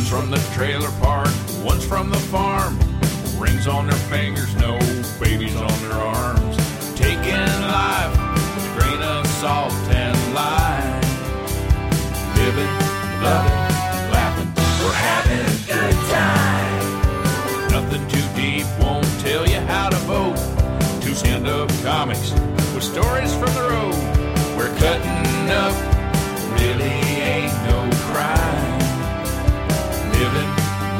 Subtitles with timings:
[0.00, 1.28] One's from the trailer park,
[1.62, 2.78] one's from the farm.
[3.38, 4.78] Rings on their fingers, no
[5.20, 6.56] babies on their arms.
[6.96, 7.34] Taking
[7.68, 11.02] life with a grain of salt and lime.
[12.34, 12.72] Living,
[13.20, 13.60] loving,
[14.08, 14.50] laughing,
[14.80, 17.70] we're having a good time.
[17.70, 20.38] Nothing too deep, won't tell you how to vote.
[21.02, 22.32] Two stand up comics
[22.72, 24.56] with stories from the road.
[24.56, 25.89] We're cutting up,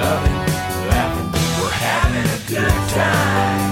[0.00, 0.38] loving,
[0.88, 1.28] laughing,
[1.62, 3.70] we're having a good time.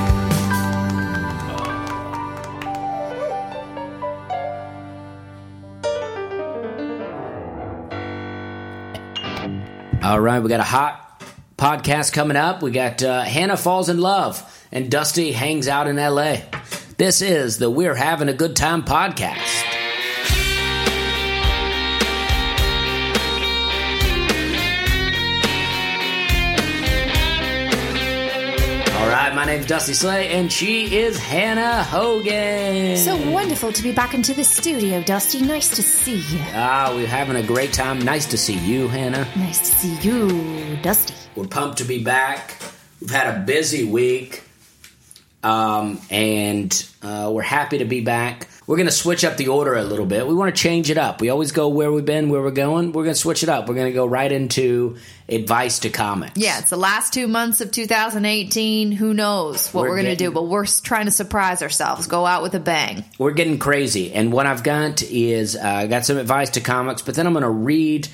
[10.02, 11.22] All right, we got a hot
[11.56, 12.62] podcast coming up.
[12.62, 16.36] We got uh, Hannah Falls in Love and Dusty hangs out in LA.
[16.96, 19.67] This is the We're Having a Good Time podcast.
[29.38, 32.96] My name's Dusty Slay, and she is Hannah Hogan.
[32.96, 35.40] So wonderful to be back into the studio, Dusty.
[35.40, 36.40] Nice to see you.
[36.54, 38.00] ah, we're having a great time.
[38.00, 39.28] Nice to see you, Hannah.
[39.36, 41.14] Nice to see you, Dusty.
[41.36, 42.56] We're pumped to be back.
[43.00, 44.42] We've had a busy week,
[45.42, 48.48] um, and uh, we're happy to be back.
[48.66, 50.26] We're going to switch up the order a little bit.
[50.26, 51.22] We want to change it up.
[51.22, 52.92] We always go where we've been, where we're going.
[52.92, 53.66] We're going to switch it up.
[53.66, 56.36] We're going to go right into advice to comics.
[56.36, 58.92] Yeah, it's the last two months of 2018.
[58.92, 62.08] Who knows what We're we're, going to do, but we're trying to surprise ourselves.
[62.08, 63.04] Go out with a bang.
[63.18, 64.12] we're getting crazy.
[64.12, 67.32] And what I've got is uh, I got some advice to comics, but then I'm
[67.32, 68.08] going to read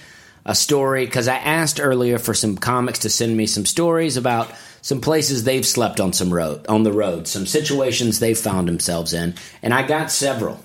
[0.46, 4.52] a story because I asked earlier for some comics to send me some stories about
[4.84, 9.14] some places they've slept on some road on the road, some situations they've found themselves
[9.14, 10.62] in, and I got several.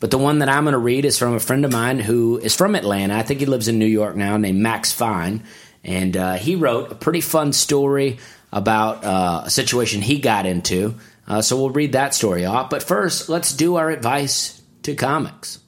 [0.00, 2.36] But the one that I'm going to read is from a friend of mine who
[2.36, 3.16] is from Atlanta.
[3.16, 5.44] I think he lives in New York now, named Max Fine.
[5.82, 8.18] And uh, he wrote a pretty fun story
[8.52, 10.94] about uh, a situation he got into.
[11.26, 12.68] Uh, so we'll read that story off.
[12.68, 15.58] But first, let's do our advice to comics.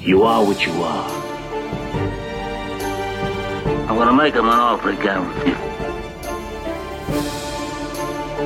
[0.00, 1.10] You are what you are.
[3.88, 5.71] I'm gonna make him an offer again.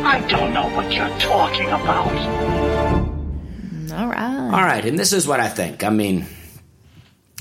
[0.07, 2.13] I don't know what you're talking about.
[3.93, 4.51] All right.
[4.53, 5.83] All right, and this is what I think.
[5.83, 6.27] I mean,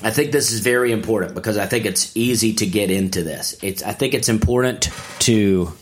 [0.01, 3.55] I think this is very important because I think it's easy to get into this.
[3.61, 4.89] It's I think it's important
[5.19, 5.73] to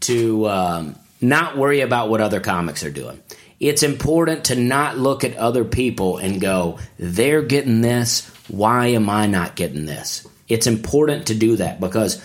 [0.00, 3.22] to um, not worry about what other comics are doing.
[3.60, 8.26] It's important to not look at other people and go, "They're getting this.
[8.48, 12.18] Why am I not getting this?" It's important to do that because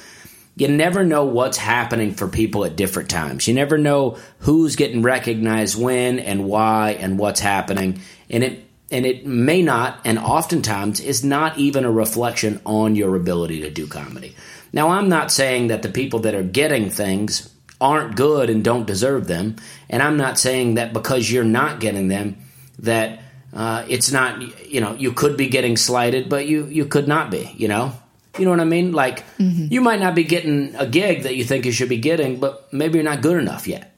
[0.56, 3.48] you never know what's happening for people at different times.
[3.48, 8.02] You never know who's getting recognized when and why and what's happening.
[8.30, 13.16] And it and it may not and oftentimes is not even a reflection on your
[13.16, 14.36] ability to do comedy.
[14.74, 18.86] Now I'm not saying that the people that are getting things aren't good and don't
[18.86, 19.56] deserve them,
[19.90, 22.38] and I'm not saying that because you're not getting them
[22.80, 23.22] that
[23.54, 27.32] uh, it's not you know you could be getting slighted, but you you could not
[27.32, 27.52] be.
[27.56, 27.94] You know,
[28.38, 28.92] you know what I mean?
[28.92, 29.68] Like mm-hmm.
[29.70, 32.72] you might not be getting a gig that you think you should be getting, but
[32.74, 33.94] maybe you're not good enough yet.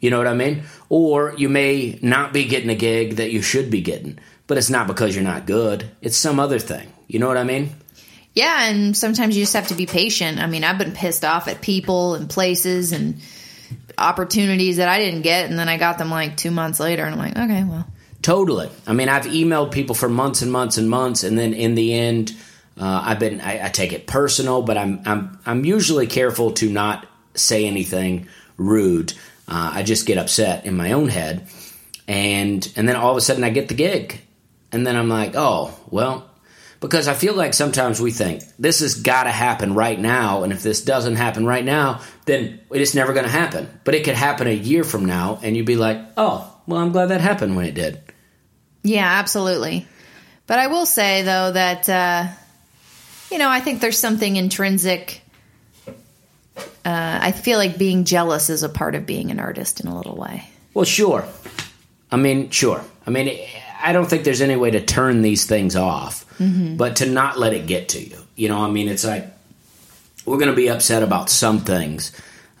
[0.00, 0.62] You know what I mean?
[0.88, 4.70] Or you may not be getting a gig that you should be getting, but it's
[4.70, 5.90] not because you're not good.
[6.00, 6.92] It's some other thing.
[7.08, 7.70] You know what I mean?
[8.34, 10.38] Yeah, and sometimes you just have to be patient.
[10.38, 13.20] I mean, I've been pissed off at people and places and
[13.96, 17.14] opportunities that I didn't get, and then I got them like two months later, and
[17.14, 17.88] I'm like, okay, well,
[18.22, 18.68] Totally.
[18.86, 21.94] I mean, I've emailed people for months and months and months, and then in the
[21.94, 22.34] end,
[22.78, 26.70] uh, I've been I, I take it personal, but I'm I'm I'm usually careful to
[26.70, 29.12] not say anything rude.
[29.48, 31.48] Uh, I just get upset in my own head,
[32.06, 34.20] and and then all of a sudden I get the gig,
[34.70, 36.30] and then I'm like, oh well,
[36.80, 40.52] because I feel like sometimes we think this has got to happen right now, and
[40.52, 43.68] if this doesn't happen right now, then it's never going to happen.
[43.82, 46.92] But it could happen a year from now, and you'd be like, oh well, I'm
[46.92, 48.00] glad that happened when it did.
[48.84, 49.86] Yeah, absolutely.
[50.46, 52.28] But I will say though that uh,
[53.30, 55.22] you know I think there's something intrinsic.
[56.84, 59.96] Uh, I feel like being jealous is a part of being an artist in a
[59.96, 60.48] little way.
[60.74, 61.26] Well, sure.
[62.10, 62.82] I mean, sure.
[63.06, 63.38] I mean,
[63.82, 67.52] I don't think there's any way to turn these things off, but to not let
[67.52, 68.16] it get to you.
[68.36, 69.26] You know, I mean, it's like
[70.24, 72.12] we're going to be upset about some things,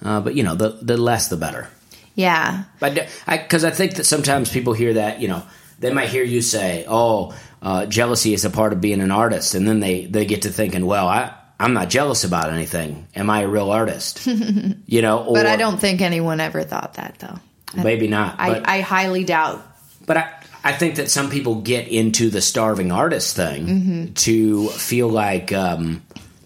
[0.04, 1.68] uh, but you know, the the less the better.
[2.14, 5.44] Yeah, But because I, 'cause I think that sometimes people hear that, you know,
[5.78, 7.32] they might hear you say, "Oh,
[7.62, 10.50] uh, jealousy is a part of being an artist," and then they they get to
[10.50, 13.06] thinking, "Well, I I'm not jealous about anything.
[13.14, 14.26] Am I a real artist?"
[14.86, 17.82] you know, or but I don't think anyone ever thought that though.
[17.82, 18.36] maybe not.
[18.38, 19.64] I, but, I highly doubt.
[20.06, 20.32] but I
[20.64, 25.52] I think that some people get into the starving artist thing to feel like.
[25.52, 26.02] Um,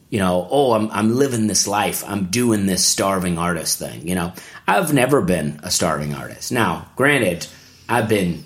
[0.09, 2.05] you know, oh, I'm I'm living this life.
[2.07, 4.07] I'm doing this starving artist thing.
[4.07, 4.35] You know,
[4.69, 6.53] I've never been a starving artist.
[6.53, 7.47] Now, granted,
[7.89, 8.45] I've been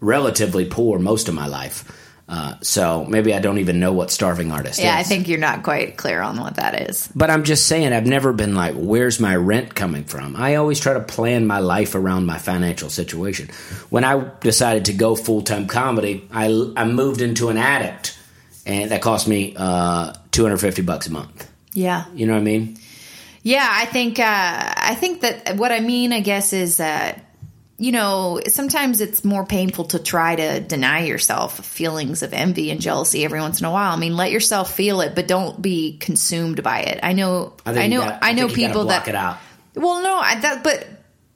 [0.00, 1.84] relatively poor most of my life.
[2.26, 4.84] Uh, so maybe I don't even know what starving artist is.
[4.84, 5.06] Yeah, is.
[5.06, 7.08] I think you're not quite clear on what that is.
[7.14, 10.34] But I'm just saying, I've never been like, where's my rent coming from?
[10.34, 13.48] I always try to plan my life around my financial situation.
[13.90, 18.18] When I decided to go full time comedy, I, I moved into an addict,
[18.64, 21.50] and that cost me uh, 250 bucks a month.
[21.74, 22.06] Yeah.
[22.14, 22.78] You know what I mean?
[23.42, 27.23] Yeah, I think uh, I think that what I mean, I guess, is that
[27.76, 32.80] you know sometimes it's more painful to try to deny yourself feelings of envy and
[32.80, 33.92] jealousy every once in a while.
[33.92, 37.00] I mean, let yourself feel it, but don't be consumed by it.
[37.02, 39.38] I know, I, you know, gotta- I know you gotta people that it out.
[39.74, 40.86] Well, no, I, that, but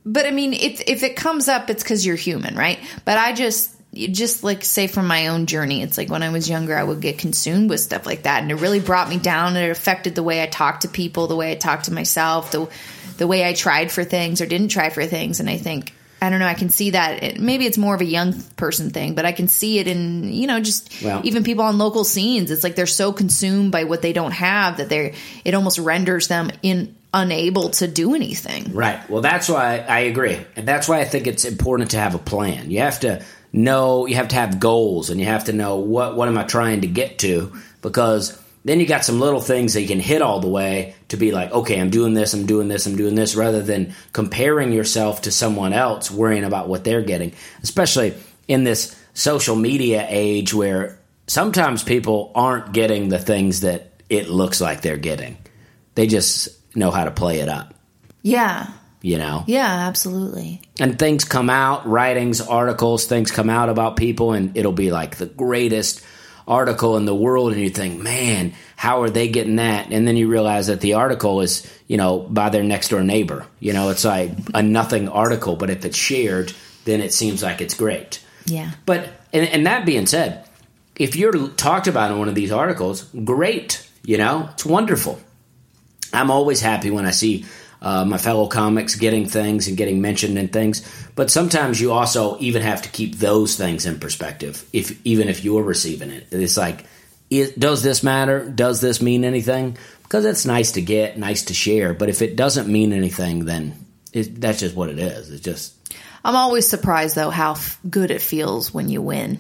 [0.07, 2.79] but I mean, if if it comes up, it's because you're human, right?
[3.05, 6.49] But I just just like say from my own journey, it's like when I was
[6.49, 9.57] younger, I would get consumed with stuff like that, and it really brought me down.
[9.57, 12.53] And it affected the way I talked to people, the way I talked to myself,
[12.53, 12.69] the
[13.17, 15.41] the way I tried for things or didn't try for things.
[15.41, 17.23] And I think I don't know, I can see that.
[17.23, 20.33] It, maybe it's more of a young person thing, but I can see it in
[20.33, 22.51] you know just Well- even people on local scenes.
[22.51, 25.13] It's like they're so consumed by what they don't have that they're
[25.45, 28.73] it almost renders them in unable to do anything.
[28.75, 29.09] Right.
[29.09, 30.39] Well, that's why I agree.
[30.57, 32.71] And that's why I think it's important to have a plan.
[32.71, 36.17] You have to know, you have to have goals and you have to know what,
[36.17, 39.83] what am I trying to get to because then you got some little things that
[39.83, 42.69] you can hit all the way to be like, okay, I'm doing this, I'm doing
[42.69, 47.03] this, I'm doing this, rather than comparing yourself to someone else, worrying about what they're
[47.03, 47.33] getting,
[47.63, 48.15] especially
[48.47, 54.61] in this social media age where sometimes people aren't getting the things that it looks
[54.61, 55.37] like they're getting.
[55.95, 57.75] They just know how to play it up,
[58.23, 58.69] Yeah.
[59.03, 59.45] you know?
[59.47, 60.63] Yeah, absolutely.
[60.81, 65.17] and things come out, writings, articles, things come out about people, and it'll be like
[65.17, 66.03] the greatest
[66.49, 69.93] article in the world, and you think, man, how are they getting that?
[69.93, 73.47] And then you realize that the article is, you know, by their next door neighbor.
[73.61, 76.53] You know, it's like a nothing article, but if it's shared,
[76.85, 78.25] then it seems like it's great.
[78.47, 78.71] Yeah.
[78.87, 80.49] But and, and that being said,
[80.97, 83.87] if you're talked about in one of these articles, great.
[84.05, 85.21] You know, it's wonderful.
[86.13, 87.45] I'm always happy when I see
[87.81, 90.87] uh, my fellow comics getting things and getting mentioned in things.
[91.15, 94.65] But sometimes you also even have to keep those things in perspective.
[94.73, 96.85] If even if you're receiving it, it's like,
[97.31, 98.49] is, does this matter?
[98.49, 99.77] Does this mean anything?
[100.03, 101.93] Because it's nice to get, nice to share.
[101.95, 103.75] But if it doesn't mean anything, then
[104.13, 105.31] it, that's just what it is.
[105.31, 105.75] It's just
[106.25, 109.39] I'm always surprised though how f- good it feels when you win.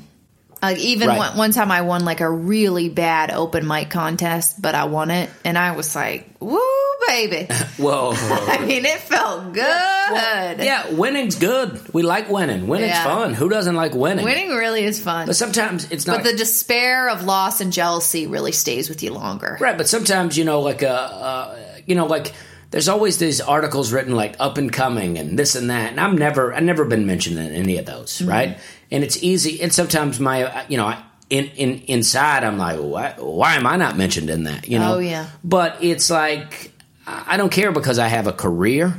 [0.60, 1.19] Like even Right.
[1.19, 5.10] one, one time I won like a really bad open mic contest, but I won
[5.10, 6.58] it, and I was like, "Woo,
[7.06, 7.46] baby!"
[7.78, 8.10] whoa.
[8.16, 9.62] I mean, it felt good.
[9.62, 11.81] Yeah, winning's good.
[11.94, 12.66] We like winning.
[12.66, 13.05] Winning's Yeah.
[13.05, 13.34] fun.
[13.34, 14.25] Who doesn't like winning?
[14.25, 15.26] winning really is fun.
[15.26, 19.12] But sometimes it's not But the despair of loss and jealousy really stays with you
[19.14, 19.58] longer.
[19.60, 19.76] right.
[19.78, 21.56] But sometimes you know, like uh, uh,
[21.87, 22.32] you know, like
[22.70, 26.17] there's always these articles written like up and coming and this and that, and I'm
[26.19, 28.29] never, I've never been mentioned in any of those, Mm-hmm.
[28.29, 28.59] right?
[28.91, 29.61] And it's easy.
[29.62, 30.94] And sometimes my, uh, you know,
[31.31, 34.67] in in inside, I'm like, why, why am I not mentioned in that?
[34.69, 34.94] You know?
[34.94, 35.29] Oh, yeah.
[35.44, 36.73] But it's like
[37.06, 38.94] I don't care because I have a career,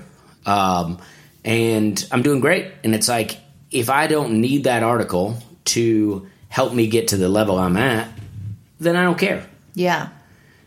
[0.46, 1.00] um,
[1.44, 2.72] and I'm doing great.
[2.84, 3.40] And it's like
[3.72, 8.10] if I don't need that article to help me get to the level I'm at,
[8.80, 9.48] then I don't care.
[9.76, 10.10] Yeah.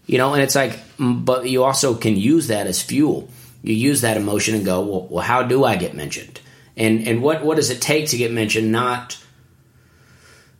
[0.06, 3.28] You know, and it's like, but you also can use that as fuel.
[3.62, 6.40] You use that emotion and go, well, well how do I get mentioned?
[6.76, 8.72] And and what what does it take to get mentioned?
[8.72, 9.22] Not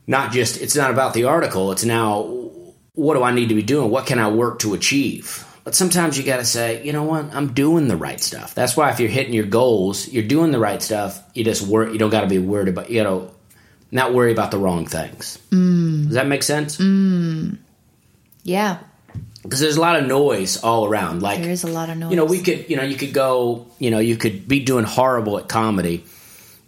[0.07, 1.73] not just it's not about the article.
[1.73, 2.23] It's now
[2.95, 3.91] what do I need to be doing?
[3.91, 5.47] What can I work to achieve?
[5.65, 7.33] But sometimes you got to say, you know what?
[7.33, 8.55] I'm doing the right stuff.
[8.55, 11.23] That's why if you're hitting your goals, you're doing the right stuff.
[11.35, 11.93] You just work.
[11.93, 13.31] You don't got to be worried about you know,
[13.91, 15.39] not worry about the wrong things.
[15.51, 16.05] Mm.
[16.05, 16.79] Does that make sense?
[18.43, 18.79] Yeah.
[19.43, 21.23] Because there's a lot of noise all around.
[21.23, 22.11] Like There is a lot of noise.
[22.11, 24.85] You know, we could, you know, you could go, you know, you could be doing
[24.85, 26.05] horrible at comedy,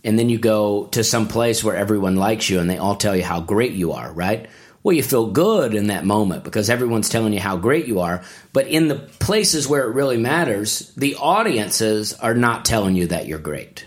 [0.03, 3.17] and then you go to some place where everyone likes you and they all tell
[3.17, 4.49] you how great you are, right?
[4.83, 8.23] Well, you feel good in that moment because everyone's telling you how great you are.
[8.53, 13.27] But in the places where it really matters, the audiences are not telling you that
[13.27, 13.87] you're great.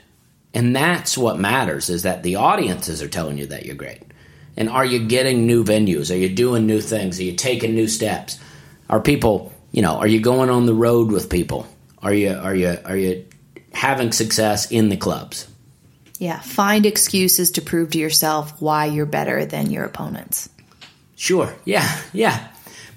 [0.56, 4.01] And that's what matters is that the audiences are telling you that you're great.
[4.56, 6.12] And are you getting new venues?
[6.12, 7.20] Are you doing new things?
[7.20, 8.39] Are you taking new steps?
[8.89, 11.67] Are people, you know, are you going on the road with people?
[12.01, 13.25] Are you are you are you
[13.74, 15.48] having success in the clubs?
[16.20, 16.39] Yeah.
[16.39, 20.50] Find excuses to prove to yourself why you're better than your opponents.
[21.15, 21.53] Sure.
[21.65, 21.88] Yeah.
[22.13, 22.48] Yeah.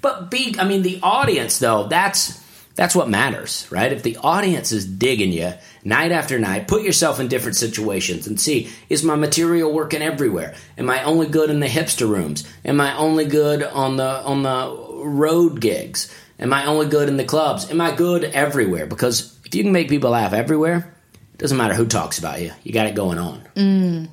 [0.01, 2.39] But be I mean the audience though, that's
[2.75, 3.91] that's what matters, right?
[3.91, 8.39] If the audience is digging you night after night, put yourself in different situations and
[8.39, 10.55] see is my material working everywhere?
[10.77, 12.49] Am I only good in the hipster rooms?
[12.63, 16.13] Am I only good on the on the road gigs?
[16.39, 17.69] Am I only good in the clubs?
[17.69, 18.87] Am I good everywhere?
[18.87, 20.95] Because if you can make people laugh everywhere,
[21.33, 22.51] it doesn't matter who talks about you.
[22.63, 23.47] You got it going on.
[23.55, 24.09] Mm.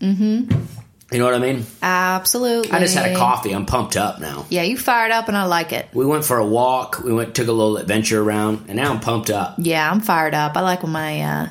[0.00, 0.62] Mm-hmm.
[1.12, 1.66] You know what I mean?
[1.82, 2.72] Absolutely.
[2.72, 3.52] I just had a coffee.
[3.52, 4.46] I'm pumped up now.
[4.48, 5.86] Yeah, you fired up and I like it.
[5.92, 7.02] We went for a walk.
[7.04, 9.56] We went took a little adventure around, and now I'm pumped up.
[9.58, 10.56] Yeah, I'm fired up.
[10.56, 11.48] I like when my uh,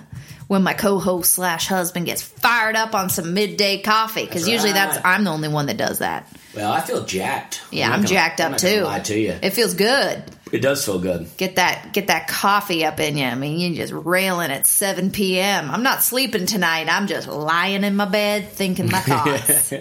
[0.48, 4.98] when my co-host slash husband gets fired up on some midday coffee because usually that's.
[5.06, 6.28] I'm the only one that does that.
[6.55, 7.62] Well, I feel jacked.
[7.72, 8.81] Yeah, not I'm, gonna- jacked I'm up not too.
[8.81, 9.36] Lie to you.
[9.41, 10.24] It feels good.
[10.51, 11.27] It does feel good.
[11.38, 13.24] Get that get that coffee up in you.
[13.25, 15.72] I mean, you're just railing at 7 p.m.
[15.72, 16.88] I'm not sleeping tonight.
[16.89, 19.74] I'm just lying in my bed thinking my thoughts.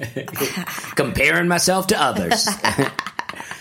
[0.95, 2.49] Comparing myself to others.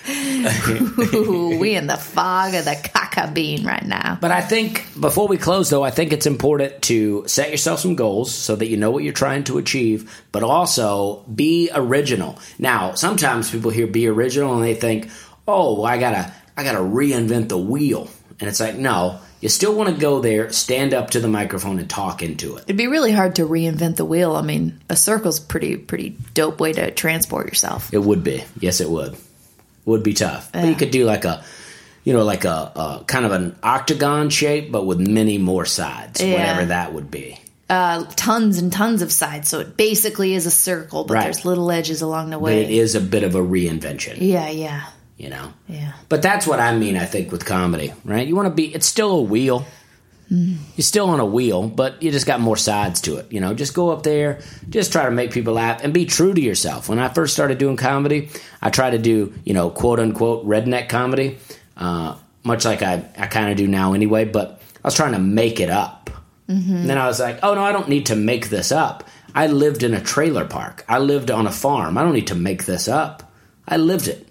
[0.10, 4.18] Ooh, we in the fog of the caca bean right now.
[4.20, 7.96] But I think before we close, though, I think it's important to set yourself some
[7.96, 12.40] goals so that you know what you're trying to achieve, but also be original.
[12.58, 15.10] Now, sometimes people hear "be original" and they think,
[15.48, 19.20] "Oh, well, I gotta, I gotta reinvent the wheel," and it's like, no.
[19.42, 22.64] You still want to go there, stand up to the microphone, and talk into it.
[22.64, 24.36] It'd be really hard to reinvent the wheel.
[24.36, 27.94] I mean, a circle's pretty pretty dope way to transport yourself.
[27.94, 29.16] It would be, yes, it would.
[29.90, 31.44] Would be tough, but you could do like a,
[32.04, 36.22] you know, like a, a kind of an octagon shape, but with many more sides,
[36.22, 36.34] Yeah.
[36.34, 37.38] whatever that would be.
[37.70, 41.24] Uh, tons and tons of sides, so it basically is a circle, but Right.
[41.26, 42.64] there's little edges along the But way.
[42.64, 44.18] it is a bit of a reinvention.
[44.22, 44.82] Yeah, yeah,
[45.18, 45.54] you know.
[45.68, 45.92] yeah.
[46.08, 46.98] But that's what I mean.
[46.98, 48.28] I think with comedy, right?
[48.28, 48.74] You want to be.
[48.74, 49.66] It's still a wheel.
[50.30, 53.32] You're still on a wheel, but you just got more sides to it.
[53.32, 56.34] You know, just go up there, just try to make people laugh, and be true
[56.34, 56.88] to yourself.
[56.88, 58.30] When I first started doing comedy,
[58.62, 61.38] I tried to do you know quote unquote redneck comedy,
[61.78, 64.26] uh, much like I I kind of do now anyway.
[64.26, 66.12] But I was trying to make it up.
[66.48, 69.08] And then I was like, oh no, I don't need to make this up.
[69.36, 70.84] I lived in a trailer park.
[70.88, 71.98] I lived on a farm.
[71.98, 73.32] I don't need to make this up.
[73.68, 74.28] I lived it.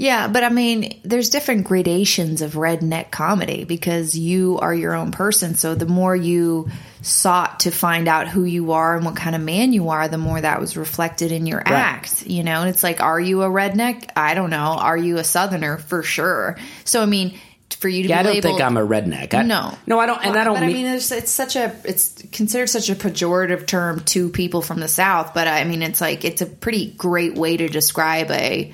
[0.00, 5.10] Yeah, but I mean, there's different gradations of redneck comedy because you are your own
[5.10, 5.56] person.
[5.56, 6.70] So the more you
[7.02, 10.16] sought to find out who you are and what kind of man you are, the
[10.16, 12.60] more that was reflected in your act, you know?
[12.60, 14.10] And it's like, are you a redneck?
[14.14, 14.76] I don't know.
[14.78, 15.78] Are you a southerner?
[15.78, 16.56] For sure.
[16.84, 17.36] So, I mean,
[17.80, 19.34] for you to Yeah, I don't labeled, think I'm a redneck.
[19.34, 21.56] I, no, no, I don't, and I don't But I mean, mean, it's, it's such
[21.56, 25.34] a it's considered such a pejorative term to people from the South.
[25.34, 28.72] But I mean, it's like it's a pretty great way to describe a,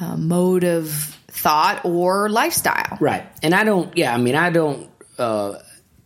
[0.00, 0.90] a mode of
[1.28, 2.98] thought or lifestyle.
[3.00, 3.24] right.
[3.42, 5.54] And I don't, yeah, I mean, I don't uh,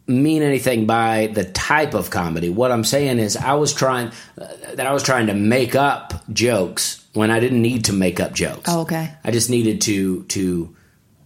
[0.07, 2.51] mean anything by the type of comedy.
[2.51, 4.09] What I'm saying is, I was trying
[4.41, 8.21] uh, that I was trying to make up jokes when I didn't need to make
[8.21, 8.65] up jokes.
[8.69, 9.13] Oh, okay.
[9.25, 10.77] I just needed to to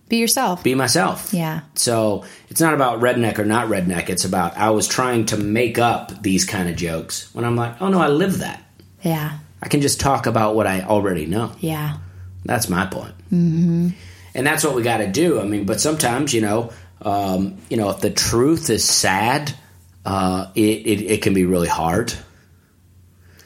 [0.09, 0.63] Be yourself.
[0.63, 1.33] be myself.
[1.35, 1.63] Yeah.
[1.75, 4.09] So it's not about redneck or not redneck.
[4.11, 7.81] It's about I was trying to make up these kind of jokes when I'm like,
[7.83, 8.63] oh no, I live that.
[9.03, 9.39] yeah.
[9.61, 11.51] I can just talk about what I already know.
[11.59, 11.97] Yeah.
[12.45, 13.14] That's my point.
[13.33, 13.88] Mm-hmm.
[14.35, 15.40] And that's what we got to do.
[15.40, 16.71] I mean, but sometimes, you know,
[17.02, 19.54] um, you know, if the truth is sad,
[20.04, 22.12] uh, it, it, it can be really hard.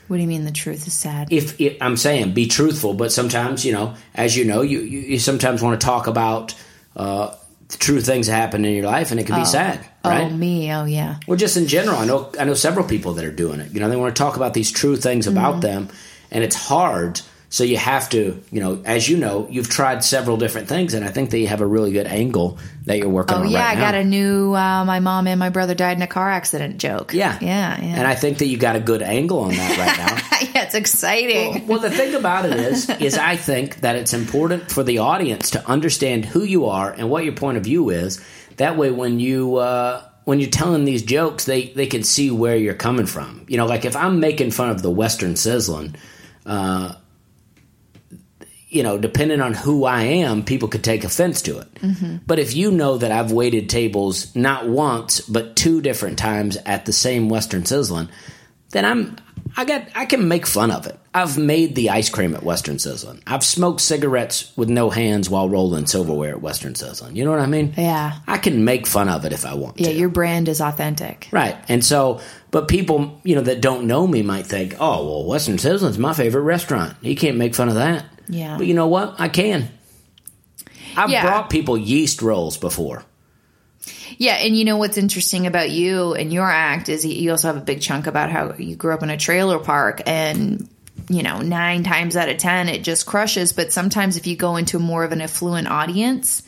[0.09, 1.33] What do you mean the truth is sad?
[1.33, 4.99] If it, I'm saying be truthful, but sometimes, you know, as you know, you, you,
[5.01, 6.55] you sometimes want to talk about
[6.95, 7.35] uh,
[7.69, 10.31] the true things that happen in your life, and it can be sad, right?
[10.31, 10.71] Oh, me.
[10.75, 11.19] Oh, yeah.
[11.27, 13.73] Well, just in general, I know I know several people that are doing it.
[13.73, 15.39] You know, they want to talk about these true things Mm-hmm.
[15.39, 15.89] about them,
[16.31, 17.23] and it's hard.
[17.53, 21.05] So you have to, you know, as you know, you've tried several different things, and
[21.05, 22.57] I think that you have a really good angle
[22.87, 23.61] that you're working Oh, on yeah.
[23.63, 26.31] right I got a new uh, my mom and my brother died in a car
[26.31, 27.13] accident joke.
[27.13, 27.79] yeah, Yeah.
[27.79, 27.95] Yeah.
[27.99, 30.49] And I think that you got a good angle on that right now.
[30.55, 31.67] yeah, it's exciting.
[31.67, 35.51] well, the thing about it is, is I think that it's important for the audience
[35.51, 38.19] to understand who you are and what your point of view is.
[38.57, 42.57] That way, when you uh, when you're telling these jokes, they they can see where
[42.57, 43.45] you're coming from.
[43.47, 45.97] You know, like if I'm making fun of the Western Sizzlin,
[46.47, 46.95] uh,
[48.73, 51.75] you know, depending on who I am, people could take offense to it.
[51.75, 52.17] Mm-hmm.
[52.27, 56.87] But if you know that I've waited tables not once but two different times at
[56.87, 58.09] the same Western Sizzlin,
[58.71, 59.17] then I'm
[59.57, 60.99] I got I can make fun of it.
[61.15, 63.21] I've made the ice cream at Western Sizzlin.
[63.27, 67.15] I've smoked cigarettes with no hands while rolling silverware at Western Sizzlin.
[67.15, 67.75] You know what I mean?
[67.77, 68.17] Yeah.
[68.27, 69.93] I can make fun of it if I want Yeah, to.
[69.95, 71.29] your brand is authentic.
[71.31, 71.55] Right.
[71.69, 75.57] And so, but people, you know, that don't know me might think, oh, well, Western
[75.59, 76.97] Sizzlin's my favorite restaurant.
[77.03, 78.07] You can't make fun of that.
[78.29, 78.57] Yeah.
[78.59, 79.17] But you know what?
[79.19, 79.69] I can.
[80.97, 81.23] I've Yeah.
[81.23, 83.05] brought people yeast rolls before.
[84.19, 87.57] Yeah, and you know what's interesting about you and your act is you also have
[87.57, 90.69] a big chunk about how you grew up in a trailer park and
[91.09, 94.57] you know, 9 times out of 10 it just crushes, but sometimes if you go
[94.57, 96.43] into more of an affluent audience,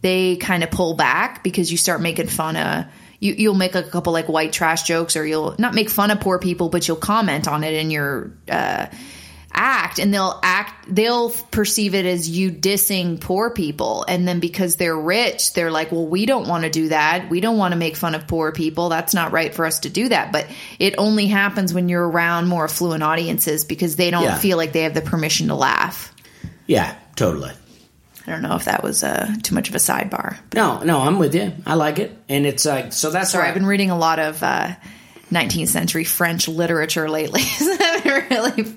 [0.00, 2.86] they kind of pull back because you start making fun of
[3.20, 6.20] you, you'll make a couple like white trash jokes or you'll not make fun of
[6.20, 8.86] poor people, but you'll comment on it in your uh
[9.52, 14.76] act and they'll act they'll perceive it as you dissing poor people and then because
[14.76, 17.78] they're rich they're like well we don't want to do that we don't want to
[17.78, 20.46] make fun of poor people that's not right for us to do that but
[20.78, 24.38] it only happens when you're around more affluent audiences because they don't Yeah.
[24.38, 26.14] feel like they have the permission to laugh
[26.66, 27.50] Yeah, totally.
[28.26, 31.18] i don't know if that was uh, too much of a sidebar No, no, I'm
[31.18, 31.52] with you.
[31.66, 33.10] I like it, and it's like so.
[33.10, 34.74] That's sorry why i've been reading a lot of uh,
[35.30, 37.42] 19th century french literature lately.
[38.30, 38.76] Really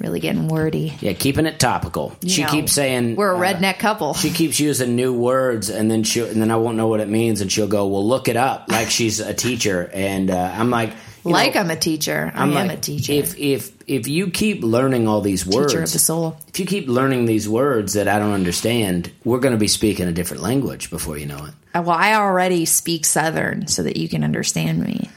[0.00, 0.94] really getting wordy.
[1.00, 2.16] Yeah, keeping it topical.
[2.20, 4.14] You she know, keeps saying we're a uh, redneck couple.
[4.14, 7.08] She keeps using new words, and then she and then I won't know what it
[7.08, 10.70] means, and she'll go, "Well, look it up," like she's a teacher, and uh, I'm
[10.70, 10.92] like,
[11.24, 12.30] like know, i'm a teacher.
[12.34, 13.12] I I'm am like, a teacher.
[13.12, 16.36] If if if you keep learning all these words, teacher of the soul.
[16.48, 20.08] if you keep learning these words that I don't understand, we're going to be speaking
[20.08, 21.54] a different language before you know it.
[21.74, 25.08] Uh, Well, I already speak Southern so that you can understand me.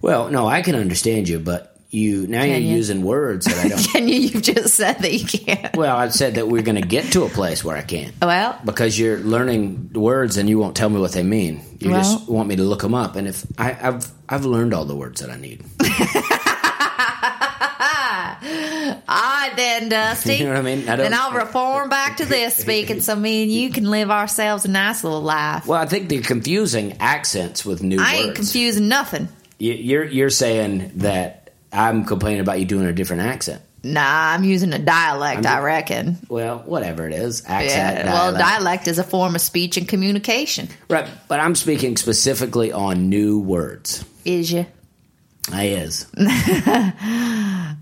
[0.00, 2.76] Well, no, I can understand you, but you now you're you?
[2.76, 3.78] using words that I don't.
[3.92, 4.16] Can you?
[4.20, 5.74] You've just said that you can't.
[5.74, 8.12] well, I've said that we're going to get to a place where I can't.
[8.20, 11.62] Well, because you're learning words and you won't tell me what they mean.
[11.80, 14.74] You Well- just want me to look them up, and if I, I've I've learned
[14.74, 15.64] all the words that I need.
[19.10, 20.34] I then, Dusty.
[20.38, 20.88] You know what I mean?
[20.88, 24.64] I then I'll reform back to this speaking, so me and you can live ourselves
[24.64, 25.66] a nice little life.
[25.66, 29.28] Well, I think they're confusing accents with new I ain't confusing nothing.
[29.58, 33.62] You- You're you're saying that I'm complaining about you doing a different accent.
[33.84, 34.02] Nah,
[34.34, 35.46] I'm using a dialect.
[35.46, 36.18] I reckon.
[36.28, 37.98] Well, whatever it is, accent.
[38.06, 38.12] Yeah.
[38.12, 38.38] Well, dialect.
[38.40, 40.68] dialect is a form of speech and communication.
[40.90, 41.06] right?
[41.28, 44.04] But I'm speaking specifically on new words.
[44.24, 44.66] Is you?
[45.52, 46.06] I is.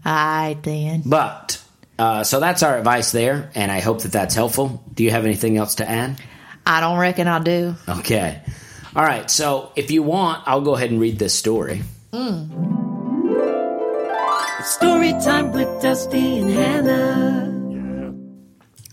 [0.05, 1.03] I then.
[1.05, 1.63] But
[1.99, 4.83] uh, so that's our advice there, and I hope that that's helpful.
[4.95, 6.21] Do you have anything else to add?
[6.67, 7.75] I don't reckon I do.
[7.89, 8.41] Okay.
[8.97, 9.31] All right.
[9.31, 11.83] So if you want, I'll go ahead and read this story.
[14.65, 18.15] Story time with Dusty and Hannah.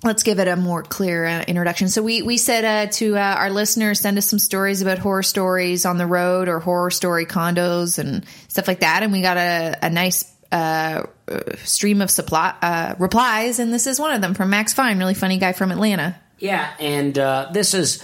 [0.04, 1.88] let's give it a more clear uh, introduction.
[1.88, 5.24] So we we said uh, to uh, our listeners send us some stories about horror
[5.24, 9.38] stories on the road or horror story condos and stuff like that, and we got
[9.38, 14.22] a, a nice uh, uh, stream of supply uh, replies, and this is one of
[14.22, 16.20] them from Max Fine, really funny guy from Atlanta.
[16.40, 18.04] Yeah, and uh, this is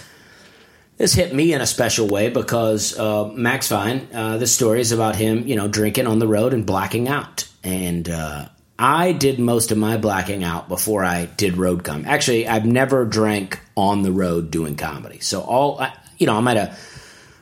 [1.00, 4.06] this hit me in a special way because uh, Max Fine.
[4.12, 7.48] Uh, this story is about him, you know, drinking on the road and blacking out.
[7.64, 12.06] And uh, I did most of my blacking out before I did road comedy.
[12.06, 15.20] Actually, I've never drank on the road doing comedy.
[15.20, 16.76] So all, I, you know, I'm at a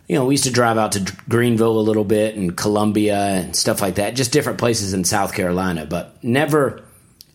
[0.07, 3.57] you know, we used to drive out to Greenville a little bit and Columbia and
[3.57, 6.85] stuff like that, just different places in South Carolina, but never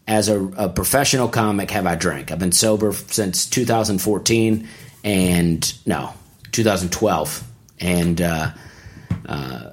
[0.08, 2.32] as a, a professional comic have I drank.
[2.32, 4.68] I've been sober since 2014
[5.04, 6.14] and no,
[6.52, 7.44] 2012.
[7.80, 8.52] And, uh,
[9.26, 9.70] uh,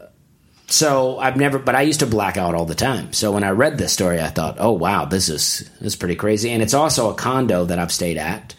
[0.70, 3.12] so I've never, but I used to black out all the time.
[3.12, 6.14] So when I read this story, I thought, oh wow, this is this is pretty
[6.14, 6.50] crazy.
[6.50, 8.54] And it's also a condo that I've stayed at,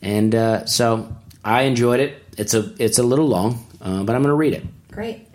[0.00, 2.22] and uh, so I enjoyed it.
[2.38, 4.64] It's a it's a little long, uh, but I'm going to read it.
[4.92, 5.26] Great.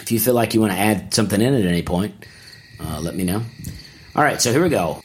[0.00, 2.26] If you feel like you want to add something in at any point,
[2.80, 3.42] uh, let me know.
[4.16, 5.02] All right, so here we go.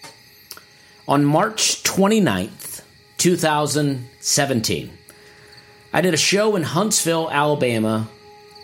[1.08, 2.82] On March 29th,
[3.17, 4.98] 2017,
[5.95, 8.10] I did a show in Huntsville, Alabama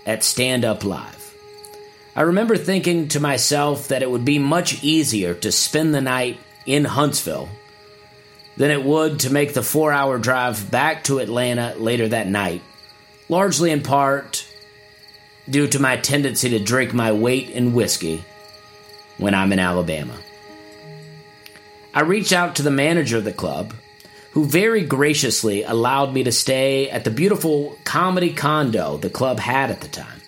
[0.04, 1.36] at Stand Up Live.
[2.16, 6.40] I remember thinking to myself that it would be much easier to spend the night
[6.66, 7.48] in Huntsville
[8.58, 12.64] than it would to make the four hour drive back to Atlanta later that night,
[13.30, 14.46] largely in part
[15.48, 18.26] due to my tendency to drink my weight in whiskey
[19.18, 20.18] when I'm in Alabama.
[21.94, 23.74] I reached out to the manager of the club,
[24.32, 29.72] who very graciously allowed me to stay at the beautiful comedy condo the club had
[29.72, 30.22] at the time.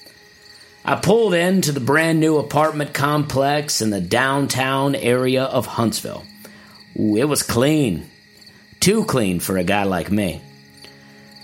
[0.83, 6.25] I pulled into the brand new apartment complex in the downtown area of Huntsville.
[6.99, 8.09] Ooh, it was clean.
[8.79, 10.41] Too clean for a guy like me.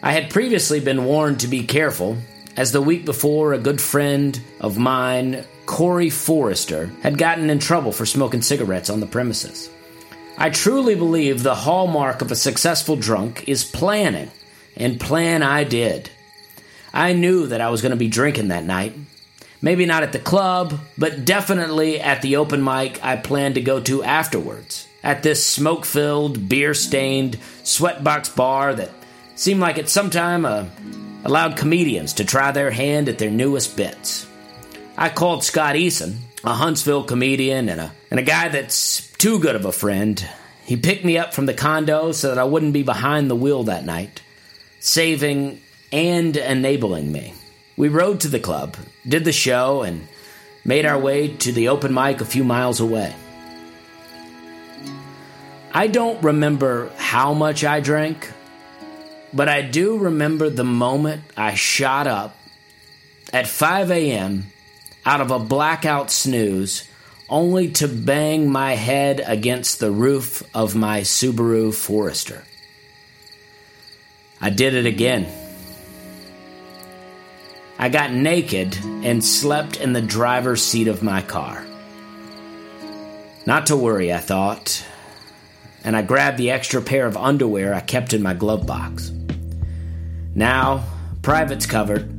[0.02, 2.18] I had previously been warned to be careful,
[2.56, 7.92] as the week before, a good friend of mine, Corey Forrester, had gotten in trouble
[7.92, 9.70] for smoking cigarettes on the premises.
[10.40, 14.30] I truly believe the hallmark of a successful drunk is planning,
[14.76, 16.12] and plan I did.
[16.94, 18.94] I knew that I was going to be drinking that night.
[19.64, 23.82] Maybe not at the club, but definitely at the open mic I planned to go
[23.82, 24.88] to afterwards.
[25.04, 28.92] At this smoke filled, beer stained, sweatbox bar that
[29.36, 30.66] seemed like it sometime uh,
[31.26, 34.28] allowed comedians to try their hand at their newest bits.
[34.96, 39.56] I called Scott Eason, a Huntsville comedian and a, and a guy that's too good
[39.56, 40.28] of a friend.
[40.64, 43.64] He picked me up from the condo so that I wouldn't be behind the wheel
[43.64, 44.22] that night,
[44.80, 47.34] saving and enabling me.
[47.78, 48.76] We rode to the club,
[49.08, 50.08] did the show, and
[50.66, 53.16] made our way to the open mic a few miles away.
[55.74, 58.32] I don't remember how much I drank,
[59.34, 62.36] but I do remember the moment I shot up
[63.32, 64.48] at 5 a.m.
[65.06, 66.90] out of a blackout snooze
[67.30, 72.44] only to bang my head against the roof of my Subaru Forester.
[74.40, 75.28] I did it again.
[77.80, 81.66] I got naked and slept in the driver's seat of my car.
[83.46, 84.84] Not to worry, I thought,
[85.84, 89.12] and I grabbed the extra pair of underwear I kept in my glove box.
[90.34, 90.84] Now,
[91.22, 92.14] private's covered,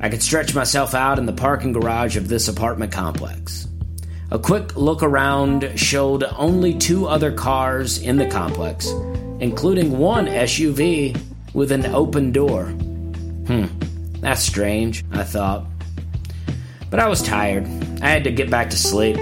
[0.00, 3.66] I could stretch myself out in the parking garage of this apartment complex.
[4.32, 8.90] A quick look around showed only two other cars in the complex,
[9.38, 11.16] including one SUV
[11.54, 12.64] with an open door.
[12.64, 13.66] Hmm,
[14.20, 15.66] that's strange, I thought.
[16.90, 17.66] But I was tired.
[18.02, 19.16] I had to get back to sleep.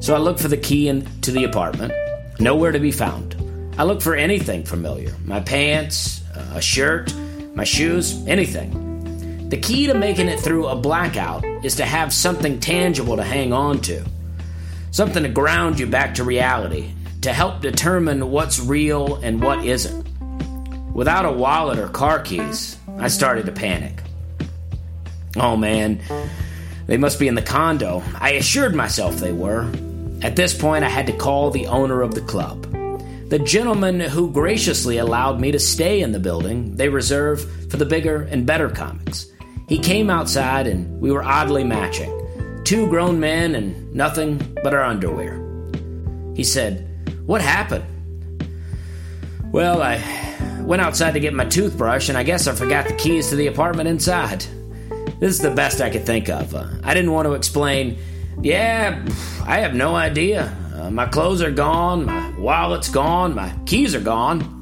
[0.00, 1.92] So I looked for the key into the apartment.
[2.40, 3.36] Nowhere to be found.
[3.78, 7.14] I looked for anything familiar my pants, a shirt,
[7.54, 8.87] my shoes, anything.
[9.48, 13.54] The key to making it through a blackout is to have something tangible to hang
[13.54, 14.04] on to,
[14.90, 20.06] something to ground you back to reality, to help determine what's real and what isn't.
[20.92, 24.02] Without a wallet or car keys, I started to panic.
[25.34, 26.02] Oh man,
[26.86, 28.02] they must be in the condo.
[28.20, 29.62] I assured myself they were.
[30.20, 32.64] At this point, I had to call the owner of the club.
[33.30, 37.86] The gentleman who graciously allowed me to stay in the building they reserve for the
[37.86, 39.26] bigger and better comics.
[39.68, 42.10] He came outside and we were oddly matching.
[42.64, 45.44] Two grown men and nothing but our underwear.
[46.34, 46.88] He said,
[47.26, 47.84] What happened?
[49.52, 50.02] Well, I
[50.62, 53.46] went outside to get my toothbrush and I guess I forgot the keys to the
[53.46, 54.46] apartment inside.
[55.20, 56.54] This is the best I could think of.
[56.54, 57.98] Uh, I didn't want to explain,
[58.40, 59.04] yeah,
[59.46, 60.56] I have no idea.
[60.74, 64.57] Uh, my clothes are gone, my wallet's gone, my keys are gone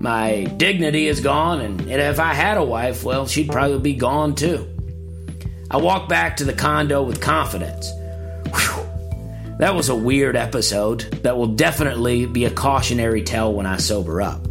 [0.00, 4.34] my dignity is gone, and, if I had a wife, well, she'd probably be gone
[4.34, 4.66] too.
[5.70, 7.90] I walked back to the condo with confidence.
[8.46, 8.86] Whew.
[9.58, 14.22] That was a weird episode that will definitely be a cautionary tale when I sober
[14.22, 14.42] up.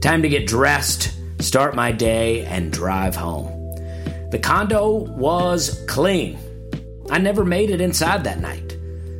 [0.00, 3.50] Time to get dressed, start my day, and drive home.
[4.30, 6.38] The condo was clean.
[7.10, 8.76] I never made it inside that night.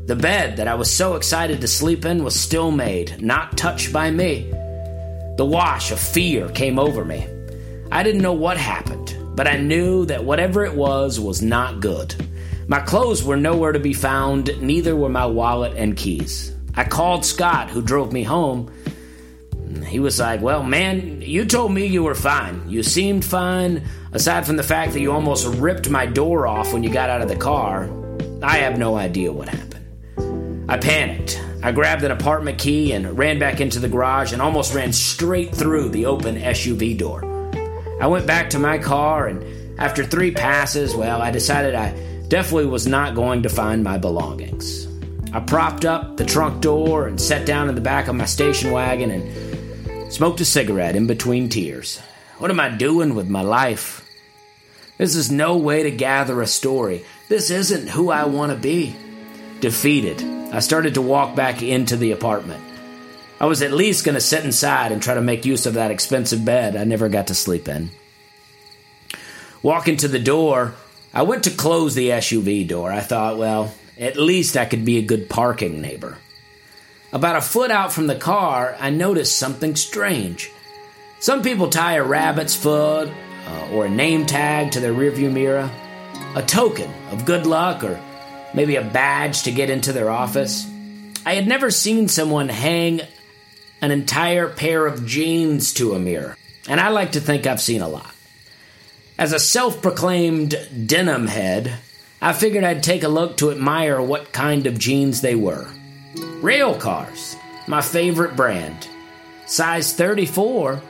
[0.06, 3.92] The bed that I was so excited to sleep in was still made, not touched
[3.92, 4.52] by me.
[5.36, 7.26] The wash of fear came over me.
[7.90, 12.14] I didn't know what happened, but I knew that whatever it was was not good.
[12.68, 16.54] My clothes were nowhere to be found, neither were my wallet and keys.
[16.76, 18.72] I called Scott, who drove me home.
[19.86, 22.68] He was like, Well, man, you told me you were fine.
[22.68, 26.84] You seemed fine, aside from the fact that you almost ripped my door off when
[26.84, 27.90] you got out of the car.
[28.40, 30.64] I have no idea what happened.
[30.68, 31.40] I panicked.
[31.64, 35.54] I grabbed an apartment key and ran back into the garage and almost ran straight
[35.54, 37.24] through the open SUV door.
[38.02, 41.92] I went back to my car, and after three passes, well, I decided I
[42.28, 44.86] definitely was not going to find my belongings.
[45.32, 48.70] I propped up the trunk door and sat down in the back of my station
[48.70, 51.98] wagon and smoked a cigarette in between tears.
[52.36, 54.06] What am I doing with my life?
[54.98, 57.06] This is no way to gather a story.
[57.30, 58.94] This isn't who I want to be.
[59.64, 60.22] Defeated,
[60.52, 62.62] I started to walk back into the apartment.
[63.40, 65.90] I was at least going to sit inside and try to make use of that
[65.90, 67.88] expensive bed I never got to sleep in.
[69.62, 70.74] Walking to the door,
[71.14, 72.92] I went to close the SUV door.
[72.92, 76.18] I thought, well, at least I could be a good parking neighbor.
[77.10, 80.50] About a foot out from the car, I noticed something strange.
[81.20, 83.10] Some people tie a rabbit's foot
[83.46, 85.70] uh, or a name tag to their rearview mirror,
[86.36, 87.98] a token of good luck or
[88.54, 90.66] maybe a badge to get into their office.
[91.26, 93.00] I had never seen someone hang
[93.82, 96.36] an entire pair of jeans to a mirror,
[96.68, 98.10] and I like to think I've seen a lot.
[99.18, 101.72] As a self proclaimed denim head,
[102.20, 105.66] I figured I'd take a look to admire what kind of jeans they were.
[106.14, 107.36] Railcars,
[107.68, 108.88] my favorite brand.
[109.46, 110.80] Size 34,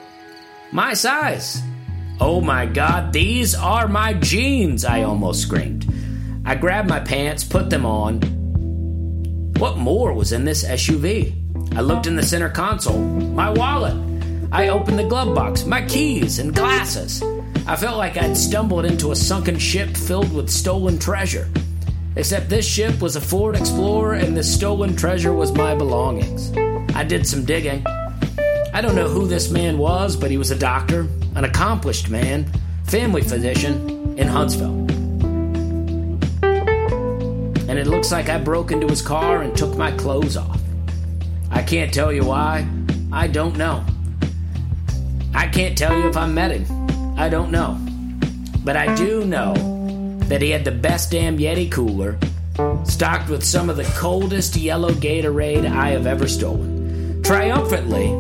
[0.73, 1.61] my size.
[2.21, 5.93] Oh my god, these are my jeans, I almost screamed.
[6.47, 8.21] I grabbed my pants, put them on.
[9.59, 11.33] What more was in this SUV?
[11.75, 12.99] I looked in the center console.
[12.99, 13.97] My wallet.
[14.53, 17.23] I opened the glove box, my keys, and glasses.
[17.67, 21.49] I felt like I'd stumbled into a sunken ship filled with stolen treasure.
[22.17, 26.53] Except this ship was a Ford Explorer and the stolen treasure was my belongings.
[26.95, 27.87] I did some digging.
[27.87, 32.45] I don't know who this man was, but he was a doctor, an accomplished man,
[32.85, 34.84] family physician in Huntsville
[37.75, 40.61] and it looks like I broke into his car and took my clothes off.
[41.51, 42.69] I can't tell you why.
[43.11, 43.85] I don't know.
[45.35, 47.19] I can't tell you if I met him.
[47.19, 47.77] I don't know.
[48.63, 49.55] But I do know
[50.29, 52.17] that he had the best damn Yeti cooler,
[52.85, 57.25] stocked with some of the coldest yellow Gatorade I have ever stolen.
[57.25, 58.13] Triumphantly,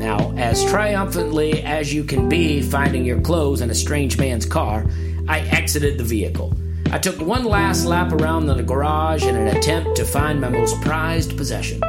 [0.00, 4.86] now, as triumphantly as you can be finding your clothes in a strange man's car,
[5.28, 6.56] I exited the vehicle.
[6.94, 10.80] I took one last lap around the garage in an attempt to find my most
[10.80, 11.80] prized possession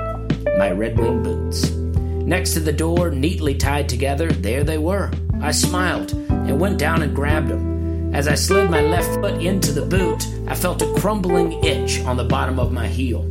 [0.58, 1.70] my Red Wing boots.
[1.70, 5.12] Next to the door, neatly tied together, there they were.
[5.41, 8.15] I smiled and went down and grabbed them.
[8.15, 12.18] As I slid my left foot into the boot, I felt a crumbling itch on
[12.18, 13.30] the bottom of my heel.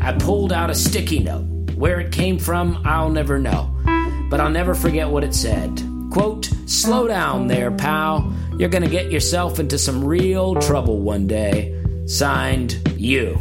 [0.00, 1.74] I pulled out a sticky note.
[1.74, 3.68] Where it came from, I'll never know.
[4.30, 5.93] But I'll never forget what it said.
[6.14, 8.32] Quote, Slow down there, pal.
[8.56, 11.74] You're gonna get yourself into some real trouble one day.
[12.06, 13.40] Signed, you.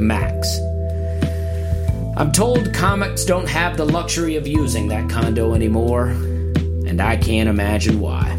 [0.00, 0.58] Max.
[2.16, 7.50] I'm told comics don't have the luxury of using that condo anymore, and I can't
[7.50, 8.34] imagine why.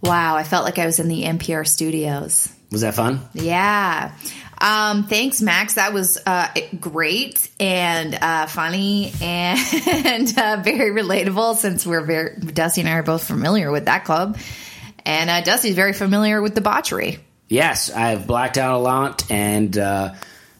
[0.00, 2.48] Wow, I felt like I was in the NPR studios.
[2.72, 3.20] Was that fun?
[3.34, 4.12] Yeah.
[4.60, 5.74] Um, thanks, Max.
[5.74, 6.48] That was uh,
[6.80, 9.58] great and uh, funny and
[10.38, 14.36] uh, very relatable since we're very, Dusty and I are both familiar with that club.
[15.04, 17.20] And uh, Dusty's very familiar with debauchery.
[17.48, 20.14] Yes, I've blacked out a lot, and uh,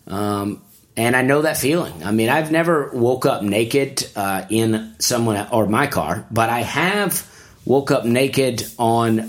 [0.06, 0.62] um,
[0.96, 2.02] and I know that feeling.
[2.02, 6.60] I mean, I've never woke up naked uh, in someone or my car, but I
[6.60, 7.30] have
[7.66, 9.28] woke up naked on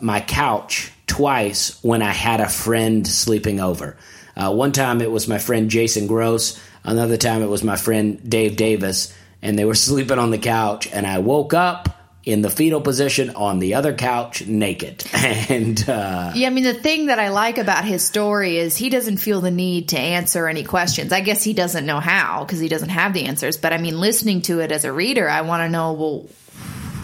[0.00, 3.96] my couch twice when I had a friend sleeping over.
[4.36, 6.60] Uh, one time it was my friend Jason Gross.
[6.84, 10.88] Another time it was my friend Dave Davis, and they were sleeping on the couch,
[10.92, 11.88] and I woke up
[12.26, 16.74] in the fetal position on the other couch naked and uh, Yeah, I mean, the
[16.74, 20.48] thing that I like about his story is he doesn't feel the need to answer
[20.48, 21.12] any questions.
[21.12, 23.56] I guess he doesn't know how because he doesn't have the answers.
[23.56, 26.26] But I mean, listening to it as a reader, I want to know, well,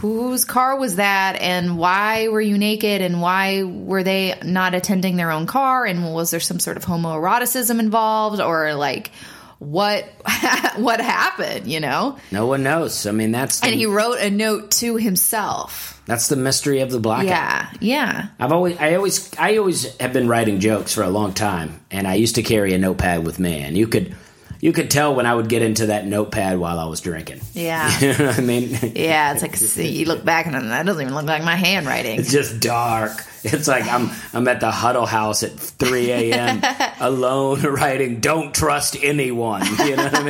[0.02, 5.14] whose car was that and why were you naked and why were they not attending
[5.14, 9.12] their own car and was there some sort of homoeroticism involved or like
[9.60, 10.04] what
[10.76, 12.18] what happened you know?
[12.32, 13.06] No one knows.
[13.06, 16.02] I mean that's the, and he wrote a note to himself.
[16.04, 17.26] That's the mystery of the blackout.
[17.28, 18.26] Yeah yeah.
[18.40, 22.08] I've always i always i always have been writing jokes for a long time and
[22.08, 24.16] i used to carry a notepad with me and you could
[24.62, 27.40] you could tell when I would get into that notepad while I was drinking.
[27.52, 27.98] Yeah.
[27.98, 28.70] you know what I mean?
[28.94, 32.18] Yeah, it's like see, you look back and that doesn't even look like my handwriting.
[32.20, 33.12] It's just dark.
[33.44, 36.62] It's like I'm I'm at the Huddle House at 3 a.m.
[37.00, 40.22] alone writing "Don't trust anyone." You know what I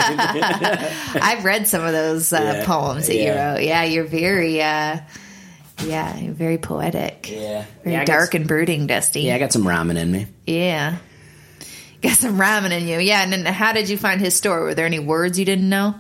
[1.13, 1.23] mean?
[1.23, 3.23] I've read some of those uh, Yeah, poems that yeah.
[3.23, 3.63] you wrote.
[3.67, 4.99] Yeah, you're very, uh,
[5.85, 7.31] yeah, you're very poetic.
[7.31, 9.23] yeah, Very yeah, dark and brooding, Dusty.
[9.23, 10.27] Yeah, I got some ramen in me.
[10.47, 10.97] Yeah.
[12.03, 12.99] Got some ramen in you.
[12.99, 14.63] Yeah, and then how did you find his story?
[14.63, 15.95] Were there any words you didn't know?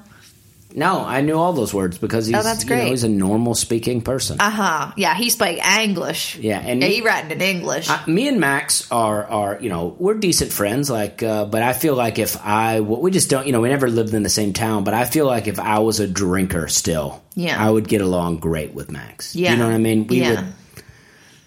[0.75, 3.55] No, I knew all those words because he's Oh, that's you know, he's a normal
[3.55, 4.41] speaking person.
[4.41, 4.93] Uh huh.
[4.97, 6.39] Yeah, he spoke English.
[6.39, 7.91] Yeah, and yeah, me- he writing in English.
[7.91, 11.75] Uh, me and Max are are you know we're decent friends like uh, but I
[11.75, 14.55] feel like if I we just don't you know we never lived in the same
[14.55, 17.63] town but I feel like if I was a drinker still Yeah.
[17.63, 19.53] I would get along great with Max Yeah.
[19.53, 20.31] you know what I mean we Yeah.
[20.41, 20.53] would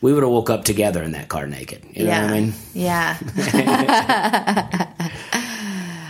[0.06, 2.22] we would have woke up together in that car naked you know yeah.
[2.22, 3.18] what I mean Yeah.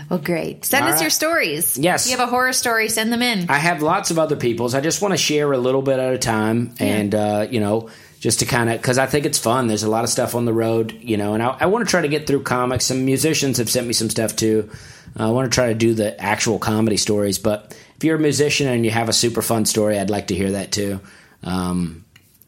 [0.09, 0.65] well, great.
[0.65, 1.03] Send All us right.
[1.03, 1.77] your stories.
[1.77, 2.05] Yes.
[2.05, 3.49] If you have a horror story, send them in.
[3.49, 6.13] I have lots of other people's I just want to share a little bit at
[6.13, 9.67] a time and uh, you know just to kind of because I think it's fun.
[9.67, 11.89] There's a lot of stuff on the road, you know, and I, I want to
[11.89, 12.85] try to get through comics.
[12.85, 14.69] Some musicians have sent me some stuff too.
[15.17, 18.19] Uh, I want to try to do the actual comedy stories, but if you're a
[18.19, 20.99] musician and you have a super fun story, I'd like to hear that too.
[21.43, 22.04] Um,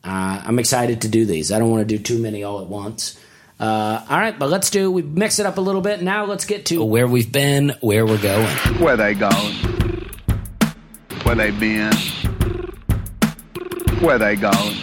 [0.08, 1.52] uh, I'm excited to do these.
[1.52, 3.20] I don't want to do too many all at once.
[3.60, 4.90] Uh, all right, but let's do.
[4.90, 6.02] We mix it up a little bit.
[6.02, 8.48] Now let's get to where we've been, where we're going.
[8.80, 9.56] Where they going?
[11.24, 11.94] Where they been?
[14.00, 14.76] Where they going?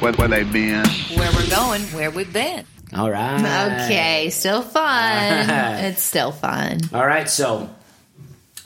[0.00, 0.86] Where, where they been?
[1.16, 2.64] Where we're going, where we've been.
[2.96, 3.84] All right.
[3.84, 5.50] Okay, still fun.
[5.84, 6.80] it's still fun.
[6.92, 7.68] All right, so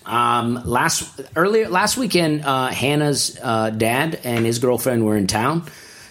[0.05, 5.65] um, last earlier last weekend, uh, Hannah's uh, dad and his girlfriend were in town,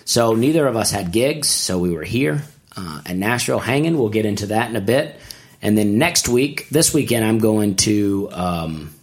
[0.06, 2.44] so neither of us had gigs, so we were here
[2.76, 3.98] uh, at Nashville hanging.
[3.98, 5.20] We'll get into that in a bit,
[5.62, 8.94] and then next week, this weekend, I'm going to um,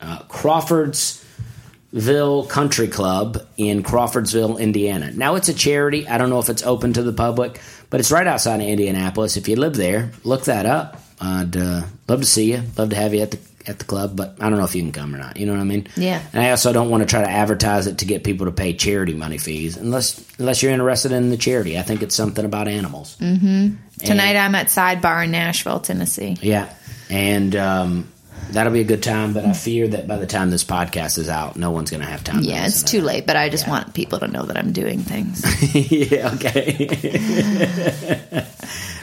[0.00, 5.10] uh, Crawfordsville Country Club in Crawfordsville, Indiana.
[5.12, 6.08] Now it's a charity.
[6.08, 9.36] I don't know if it's open to the public, but it's right outside of Indianapolis.
[9.36, 11.02] If you live there, look that up.
[11.20, 12.62] I'd uh, love to see you.
[12.78, 14.82] Love to have you at the at the club, but I don't know if you
[14.82, 15.36] can come or not.
[15.36, 15.86] You know what I mean?
[15.96, 16.22] Yeah.
[16.32, 18.72] And I also don't want to try to advertise it to get people to pay
[18.72, 21.78] charity money fees, unless unless you're interested in the charity.
[21.78, 23.16] I think it's something about animals.
[23.18, 23.76] Mm-hmm.
[24.04, 26.36] Tonight I'm at Sidebar in Nashville, Tennessee.
[26.40, 26.72] Yeah,
[27.10, 28.12] and um,
[28.50, 29.34] that'll be a good time.
[29.34, 32.08] But I fear that by the time this podcast is out, no one's going to
[32.08, 32.42] have time.
[32.42, 34.72] to Yeah, it's listen too late, but I just want people to know that I'm
[34.72, 35.44] doing things.
[35.90, 36.32] yeah.
[36.34, 36.86] Okay.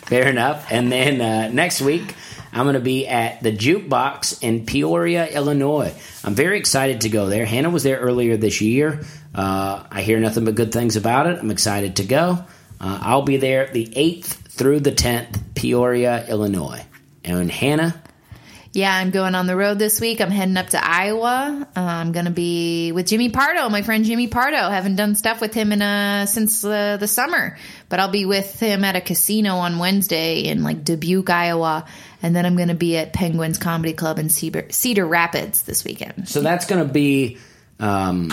[0.07, 0.71] Fair enough.
[0.71, 2.15] And then uh, next week.
[2.51, 5.93] I'm going to be at the Jukebox in Peoria, Illinois.
[6.23, 7.45] I'm very excited to go there.
[7.45, 9.03] Hannah was there earlier this year.
[9.35, 11.39] Uh, I hear nothing but good things about it.
[11.39, 12.39] I'm excited to go.
[12.79, 16.83] Uh, I'll be there the 8th through the 10th, Peoria, Illinois.
[17.23, 18.01] And Hannah,
[18.73, 20.21] Yeah, I'm going on the road this week.
[20.21, 21.67] I'm heading up to Iowa.
[21.75, 24.69] Uh, I'm going to be with Jimmy Pardo, my friend Jimmy Pardo.
[24.69, 27.57] Haven't done stuff with him in uh, since uh, the summer,
[27.89, 31.85] but I'll be with him at a casino on Wednesday in like Dubuque, Iowa,
[32.21, 35.83] and then I'm going to be at Penguins Comedy Club in Cedar, Cedar Rapids this
[35.83, 36.27] weekend.
[36.27, 37.37] So that's going to be
[37.79, 38.31] um,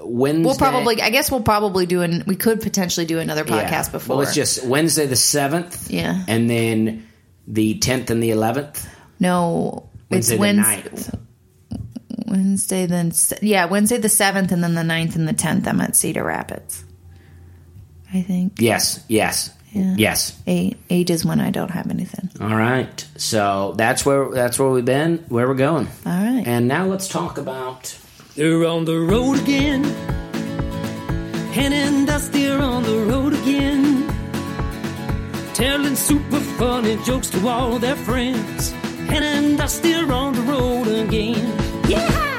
[0.00, 0.42] Wednesday.
[0.44, 2.24] We'll probably, I guess, we'll probably do an.
[2.26, 3.68] We could potentially do another Yeah.
[3.68, 4.16] podcast before.
[4.16, 5.90] Well, it's just Wednesday the seventh.
[5.90, 6.24] Yeah.
[6.28, 7.08] and then
[7.46, 8.88] the tenth and the eleventh.
[9.18, 9.88] no.
[10.10, 10.82] Wednesday it's the Wednesday.
[10.90, 11.18] 9th.
[12.26, 15.66] Wednesday, then yeah, Wednesday the seventh, and then the 9th and the tenth.
[15.66, 16.84] I'm at Cedar Rapids.
[18.12, 19.94] I think Yes, yes, Yeah.
[19.96, 20.38] yes.
[20.46, 22.30] eight eight is when I don't have anything.
[22.40, 23.06] All right.
[23.16, 25.88] So that's where that's where we've been, where we're going.
[26.04, 26.46] All right.
[26.46, 27.96] And now let's talk about.
[28.34, 29.84] They're on the road again.
[31.52, 34.08] Hen and Dusty are on the road again.
[35.54, 38.70] Telling super funny jokes to all their friends.
[39.10, 41.58] Hen and Dusty are on the road again.
[41.88, 42.31] Yeah!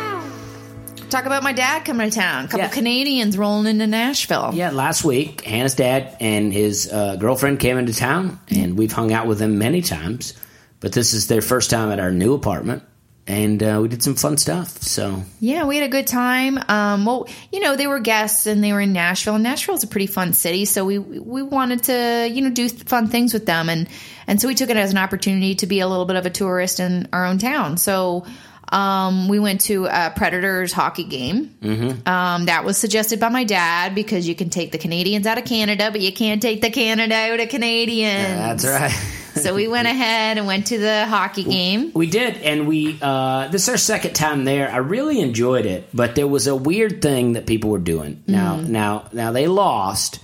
[1.13, 2.45] Talk about my dad coming to town.
[2.45, 2.69] A couple Yeah.
[2.69, 4.49] Canadians rolling into Nashville.
[4.52, 9.13] Yeah, last week, Hannah's dad and his uh, girlfriend came into town, and we've hung
[9.13, 10.34] out with them many times.
[10.80, 12.82] But this is their first time at our new apartment,
[13.28, 14.82] and uh, we did some fun stuff.
[14.82, 16.58] So Yeah, we had a good time.
[16.67, 19.88] Um, well, you know, they were guests and they were in Nashville, and Nashville's a
[19.88, 23.69] pretty fun city, so we we wanted to you know do fun things with them,
[23.69, 23.88] and
[24.26, 26.32] and so we took it as an opportunity to be a little bit of a
[26.32, 27.78] tourist in our own town.
[27.78, 28.26] So.
[28.69, 31.56] Um, we went to a Predators hockey game.
[31.62, 32.08] Mm-hmm.
[32.08, 35.45] Um, that was suggested by my dad because you can take the Canadians out of
[35.45, 38.63] Canada, but you can't take the Canada out of Canadians.
[38.63, 38.91] that's right.
[39.36, 41.91] so we went ahead and went to the hockey game.
[41.93, 44.69] We did, and we uh, this is our second time there.
[44.71, 48.23] I really enjoyed it, but there was a weird thing that people were doing.
[48.28, 50.19] Now, now, now they lost,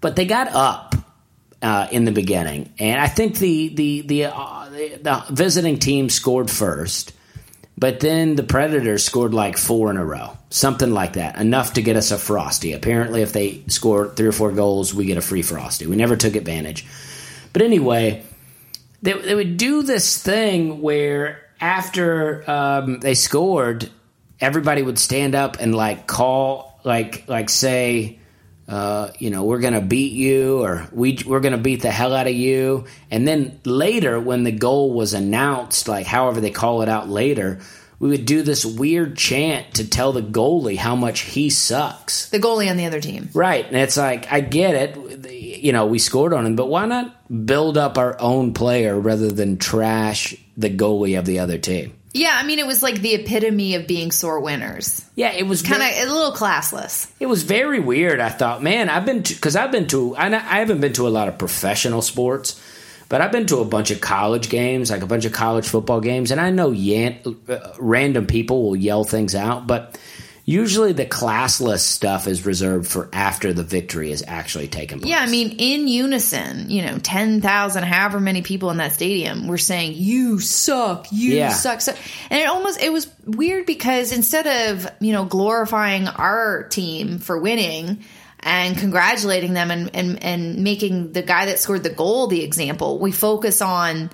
[0.00, 0.94] but they got up
[1.62, 6.10] uh, in the beginning, and I think the the the, uh, the the visiting team
[6.10, 7.12] scored first,
[7.76, 11.82] but then the Predators scored like four in a row, something like that, enough to
[11.82, 12.72] get us a frosty.
[12.72, 15.86] Apparently, if they score three or four goals, we get a free frosty.
[15.86, 16.86] We never took advantage,
[17.52, 18.24] but anyway
[19.04, 23.90] they, they would do this thing where after um, they scored,
[24.40, 28.18] everybody would stand up and like call, like like say,
[28.66, 32.26] uh, you know, we're gonna beat you, or we we're gonna beat the hell out
[32.26, 32.86] of you.
[33.10, 37.60] And then later, when the goal was announced, like however they call it out later,
[37.98, 42.28] we would do this weird chant to tell the goalie how much he sucks.
[42.30, 43.30] The goalie on the other team.
[43.32, 43.66] Right.
[43.66, 45.30] And it's like, I get it.
[45.30, 49.30] You know, we scored on him, but why not build up our own player rather
[49.30, 51.94] than trash the goalie of the other team?
[52.14, 55.04] Yeah, I mean, it was like the epitome of being sore winners.
[55.16, 57.10] Yeah, it was Kind ve- of a little classless.
[57.18, 58.20] It was very weird.
[58.20, 61.10] I thought, man, I've been because I've been to I, I haven't been to a
[61.10, 62.60] lot of professional sports,
[63.08, 66.00] but I've been to a bunch of college games, like a bunch of college football
[66.00, 69.98] games, and I know yan, uh, random people will yell things out, but
[70.44, 75.10] usually the classless stuff is reserved for after the victory is actually taken place.
[75.10, 79.58] Yeah, I mean, in unison, you know, 10,000, however many people in that stadium were
[79.58, 81.48] saying, you suck, you Yeah.
[81.50, 81.96] suck, suck.
[82.30, 87.38] And it almost, it was weird because instead of, you know, glorifying our team for
[87.40, 88.04] winning
[88.40, 92.98] and congratulating them and, and, and making the guy that scored the goal the example,
[92.98, 94.10] we focus on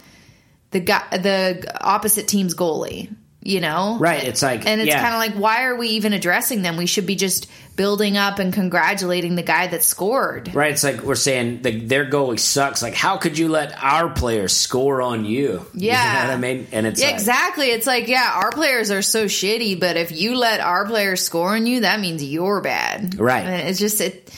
[0.71, 3.13] the guy, the opposite team's goalie.
[3.43, 5.01] You know, Right, it's like- and it's yeah.
[5.01, 6.77] kind of like, why are we even addressing them?
[6.77, 10.55] We should be just building up and congratulating the guy that scored.
[10.55, 12.83] Right, it's like we're saying the, their goalie sucks.
[12.83, 15.65] Like, how could you let our players score on you?
[15.73, 16.23] Yeah.
[16.23, 16.67] you know I mean.
[16.73, 17.67] And it's Yeah, like, exactly.
[17.71, 21.55] It's like, yeah, our players are so shitty, but if you let our players score
[21.55, 23.19] on you, that means you're bad.
[23.19, 23.47] Right.
[23.47, 24.31] And it's just it.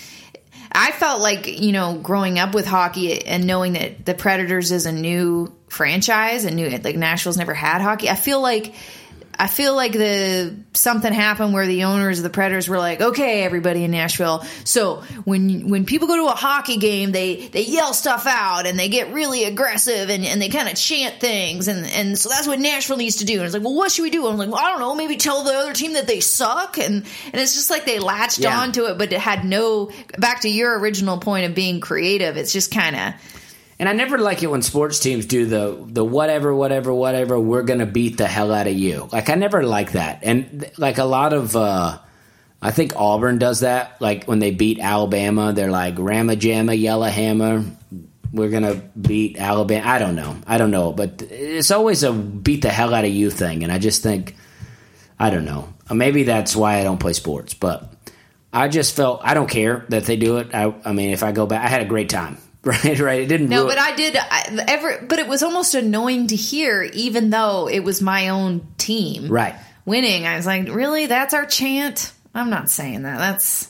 [0.70, 4.86] I felt like you know, growing up with hockey and knowing that the Predators is
[4.86, 8.09] a new franchise, a new like Nashville's never had hockey.
[8.11, 8.75] I feel like
[9.39, 13.43] I feel like the something happened where the owners of the Predators were like, "Okay,
[13.43, 17.95] everybody in Nashville, so when when people go to a hockey game, they they yell
[17.95, 21.87] stuff out and they get really aggressive and, and they kind of chant things, and
[21.87, 24.11] and so that's what Nashville needs to do." And it's like, "Well, what should we
[24.11, 26.77] do?" I'm like, well, "I don't know, maybe tell the other team that they suck,"
[26.77, 26.97] and
[27.33, 28.61] and it's just like they latched Yeah.
[28.61, 32.37] onto it, but it had no back to your original point of being creative.
[32.37, 33.14] It's just kind of
[33.79, 37.39] And I never like it when sports teams do the the whatever, whatever, whatever.
[37.41, 39.09] We're gonna beat the hell out of you.
[39.12, 40.20] Like I never like that.
[40.23, 41.99] And like a lot of, uh,
[42.61, 44.01] I think Auburn does that.
[44.01, 47.64] Like when they beat Alabama, they're like Rammer Jammer, Yellow Hammer.
[48.33, 49.87] We're gonna beat Alabama.
[49.87, 50.37] I don't know.
[50.47, 50.93] I don't know.
[50.93, 53.62] But it's always a beat the hell out of you thing.
[53.64, 54.37] And I just think,
[55.18, 55.68] I don't know.
[55.91, 57.53] Maybe that's why I don't play sports.
[57.53, 57.93] But
[58.53, 60.55] I just felt I don't care that they do it.
[60.55, 62.39] I, I mean, if I go back, I had a great time.
[62.64, 63.20] Right, right.
[63.22, 63.48] It didn't.
[63.48, 67.30] No, ruin- but I did I, ever, but it was almost annoying to hear, even
[67.30, 69.56] though it was my own team, Right.
[69.84, 71.06] Winning, I was like, really?
[71.06, 72.12] That's our chant?
[72.34, 73.18] I'm not saying that.
[73.18, 73.68] That's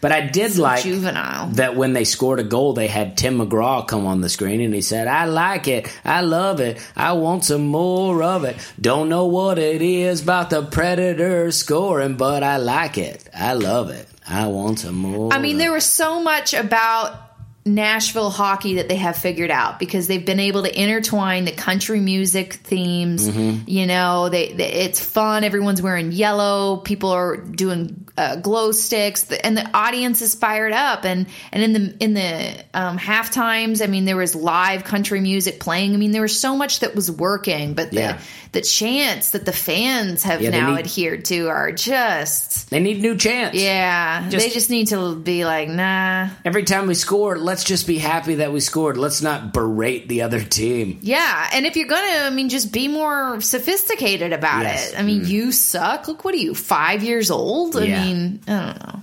[0.00, 1.50] But I did like juvenile.
[1.50, 4.74] that when they scored a goal, they had Tim McGraw come on the screen and
[4.74, 5.88] he said, I like it.
[6.04, 6.84] I love it.
[6.96, 8.56] I want some more of it.
[8.80, 13.28] Don't know what it is about the Predators scoring, but I like it.
[13.32, 14.08] I love it.
[14.28, 15.32] I want some more.
[15.32, 17.23] I mean, there was so much about
[17.66, 21.98] Nashville hockey that they have figured out because they've been able to intertwine the country
[21.98, 23.26] music themes.
[23.26, 23.68] Mm-hmm.
[23.68, 25.44] You know, they, they it's fun.
[25.44, 26.76] Everyone's wearing yellow.
[26.76, 31.06] People are doing uh, glow sticks, and the audience is fired up.
[31.06, 35.20] And and in the in the um, half times, I mean, there was live country
[35.20, 35.94] music playing.
[35.94, 38.20] I mean, there was so much that was working, but the Yeah.
[38.54, 43.02] The chants that the fans have Yeah, now need- adhered to are just They need
[43.02, 43.58] new chants.
[43.58, 44.28] yeah.
[44.30, 46.28] Just- they just need to be like, nah.
[46.44, 48.96] Every time we score, let's just be happy that we scored.
[48.96, 50.98] Let's not berate the other team.
[51.02, 54.92] Yeah, and if you're gonna, I mean, just be more sophisticated about Yes.
[54.92, 54.98] it.
[54.98, 55.28] I mean, mm.
[55.28, 56.08] you suck.
[56.08, 57.76] Look, what are you, five years old?
[57.76, 58.02] I Yeah.
[58.04, 59.02] mean, I don't know.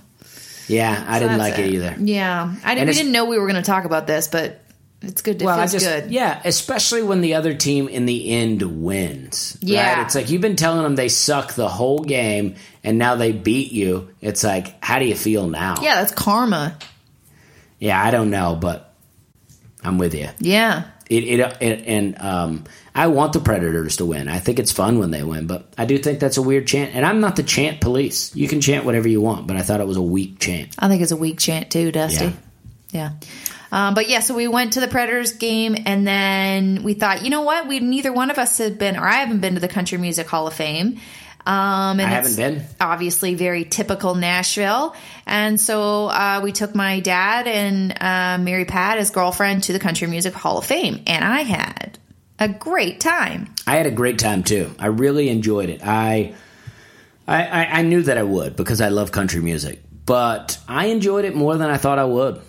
[0.68, 1.96] Yeah, I didn't like it, either.
[2.00, 4.61] Yeah, I didn't, we didn't know we were going to talk about this, but
[5.02, 5.40] it's good.
[5.40, 6.10] It Well, I just good.
[6.10, 9.58] yeah, especially when the other team in the end wins.
[9.60, 9.96] Yeah.
[9.96, 10.06] right?
[10.06, 13.72] it's like you've been telling them they suck the whole game, and now they beat
[13.72, 14.14] you.
[14.20, 15.76] It's like, how do you feel now?
[15.82, 16.76] Yeah, that's karma.
[17.78, 18.92] yeah, I don't know, but
[19.84, 20.28] I'm with you.
[20.38, 24.28] Yeah, It, it, it and um, I want the Predators to win.
[24.28, 26.94] I think it's fun when they win, but I do think that's a weird chant.
[26.94, 28.34] And I'm not the chant police.
[28.36, 30.74] You can chant whatever you want, but I thought it was a weak chant.
[30.78, 32.32] I think it's a weak chant too, Dusty.
[32.90, 33.12] Yeah.
[33.72, 37.30] Um, but yeah, so we went to the Predators game, and then we thought, you
[37.30, 37.66] know what?
[37.66, 40.26] We neither one of us had been, or I haven't been to the Country Music
[40.26, 41.00] Hall of Fame.
[41.44, 42.62] Um, and I haven't been.
[42.80, 44.94] Obviously, very typical Nashville,
[45.26, 49.80] and so uh, we took my dad and uh, Mary Pat, his girlfriend, to the
[49.80, 51.98] Country Music Hall of Fame, and I had
[52.38, 53.54] a great time.
[53.66, 54.72] I had a great time too.
[54.78, 55.80] I really enjoyed it.
[55.82, 56.34] I,
[57.26, 61.24] I, I, I knew that I would because I love country music, but I enjoyed
[61.24, 62.40] it more than I thought I would.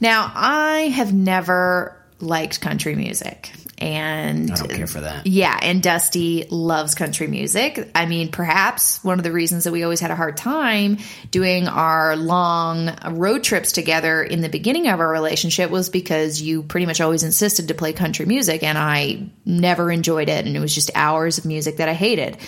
[0.00, 5.26] Now, I have never liked country music, and I don't care for that.
[5.26, 7.90] Yeah, and Dusty loves country music.
[7.94, 10.98] I mean, perhaps one of the reasons that we always had a hard time
[11.30, 16.62] doing our long road trips together in the beginning of our relationship was because you
[16.62, 20.60] pretty much always insisted to play country music, and I never enjoyed it, and it
[20.60, 22.38] was just hours of music that I hated.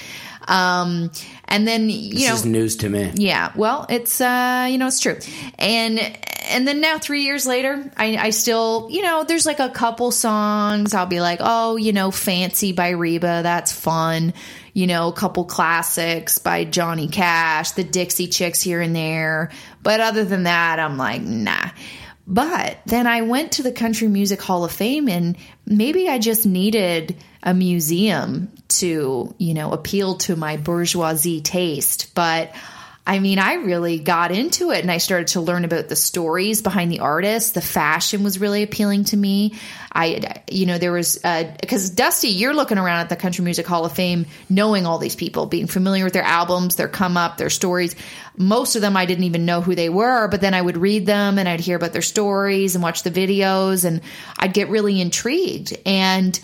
[0.49, 1.11] Um,
[1.47, 3.13] and then you This know, is news to me.
[3.15, 5.19] yeah, well, it's uh, you know, it's true.
[5.59, 5.99] And
[6.49, 10.13] and then now 3 years later, I I still, you know, there's like a couple
[10.13, 14.33] songs I'll be like, "Oh, you know, Fancy by Reba, that's fun."
[14.73, 19.51] You know, a couple classics by Johnny Cash, the Dixie Chicks here and there.
[19.83, 21.71] But other than that, I'm like, "Nah."
[22.29, 26.45] But then I went to the Country Music Hall of Fame and maybe I just
[26.45, 27.17] needed
[27.47, 32.13] a museum to, you know, appeal to my bourgeoisie taste.
[32.15, 32.53] But
[33.09, 36.61] I mean, I really got into it and I started to learn about the stories
[36.61, 37.53] behind the artists.
[37.53, 39.55] The fashion was really appealing to me.
[39.93, 43.65] I, you know, there was, uh, because Dusty, you're looking around at the Country Music
[43.65, 47.37] Hall of Fame, knowing all these people, being familiar with their albums, their come up,
[47.37, 47.95] their stories.
[48.37, 51.07] Most of them I didn't even know who they were, but then I would read
[51.07, 54.01] them and I'd hear about their stories and watch the videos and
[54.37, 55.79] I'd get really intrigued.
[55.87, 56.39] And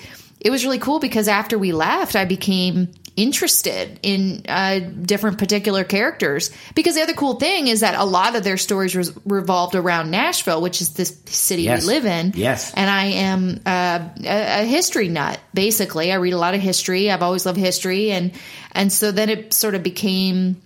[0.45, 5.85] it was really cool because after we left, I became interested in uh, different particular
[5.85, 6.51] characters.
[6.75, 10.11] Because the other cool thing is that a lot of their stories res- revolved around
[10.11, 11.83] Nashville, which is this city Yes.
[11.83, 12.33] we live in.
[12.35, 12.73] Yes.
[12.75, 16.11] And I am uh, a, a history nut, basically.
[16.11, 17.11] I read a lot of history.
[17.11, 18.11] I've always loved history.
[18.11, 18.33] And,
[18.73, 20.61] and so then it sort of became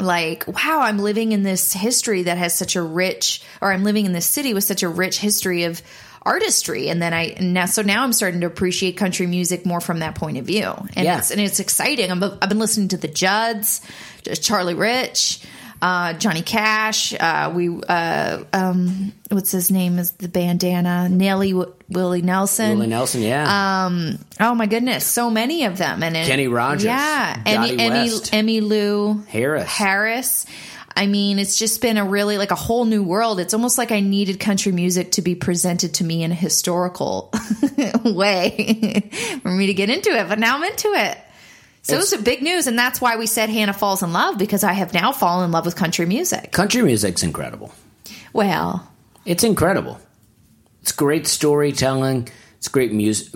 [0.00, 4.06] like, wow, I'm living in this history that has such a rich, or I'm living
[4.06, 5.82] in this city with such a rich history of
[6.22, 9.80] artistry and then i and now so now i'm starting to appreciate country music more
[9.80, 10.64] from that point of view
[10.94, 11.18] and Yeah.
[11.18, 13.80] it's and it's exciting I'm, i've been listening to the judds
[14.40, 15.42] charlie rich
[15.82, 21.72] uh, Johnny Cash, uh, we, uh, um, what's his name is the bandana, Nelly w-
[21.88, 22.76] Willie Nelson.
[22.76, 23.86] Willie Nelson, yeah.
[23.86, 27.82] Um, Oh my goodness, so many of them, and it, Kenny Rogers, yeah, Dottie Emmy,
[27.82, 28.30] Emmy, West.
[28.30, 29.68] Emmylou Harris.
[29.70, 30.46] Harris.
[30.94, 33.40] I mean, it's just been a really like a whole new world.
[33.40, 37.32] It's almost like I needed country music to be presented to me in a historical
[38.04, 39.10] way
[39.42, 40.28] for me to get into it.
[40.28, 41.18] But now I'm into it.
[41.82, 44.36] So it was a big news, and that's why we said Hannah falls in love
[44.36, 46.52] because I have now fallen in love with country music.
[46.52, 47.72] Country music's incredible.
[48.34, 48.86] Well,
[49.24, 49.98] It's incredible.
[50.82, 52.28] It's great storytelling.
[52.58, 53.32] It's great music.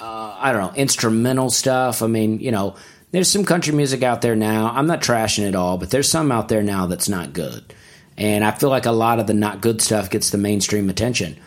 [0.00, 2.02] Uh, I don't know, instrumental stuff.
[2.02, 2.74] I mean, you know,
[3.14, 4.72] there's some country music out there now.
[4.74, 7.72] I'm not trashing it all, but there's some out there now that's not good.
[8.16, 11.38] And I feel like a lot of the not good stuff gets the mainstream attention.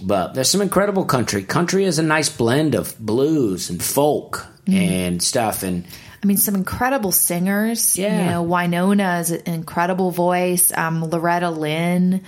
[0.00, 1.42] But there's some incredible country.
[1.42, 5.64] Country is a nice blend of blues and folk and stuff.
[5.64, 5.86] And
[6.22, 7.98] I mean, some incredible singers.
[7.98, 8.24] Yeah.
[8.24, 10.72] You know, Wynonna is an incredible voice.
[10.72, 12.22] Um, Loretta Lynn.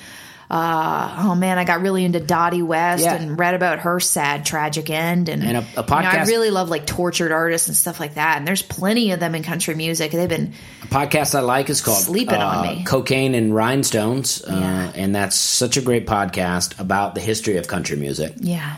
[0.50, 3.14] Uh, oh man, I got really into Dottie West Yeah.
[3.14, 5.28] and read about her sad, tragic end.
[5.28, 8.14] And, And a- a you know, I really love like tortured artists and stuff like
[8.14, 8.36] that.
[8.38, 10.12] And there's plenty of them in country music.
[10.12, 12.84] They've been, A podcast I like is called Sleeping on uh, Me.
[12.84, 14.92] Cocaine and Rhinestones, uh, Yeah.
[14.94, 18.34] and that's such a great podcast about the history of country music.
[18.38, 18.76] yeah,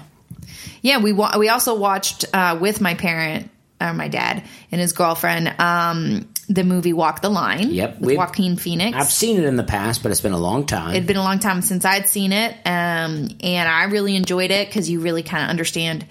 [0.83, 0.99] yeah.
[0.99, 3.51] We wa- we also watched uh, with my parent,
[3.81, 4.43] or my dad
[4.73, 7.71] and his girlfriend, um, the movie Walk the Line.
[7.71, 8.97] Yep, with Joaquin Phoenix.
[8.97, 10.95] I've seen it in the past, but it's been a long time.
[10.95, 14.69] It'd been a long time since I'd seen it, um, and I really enjoyed it
[14.69, 16.07] because you really kind of understand.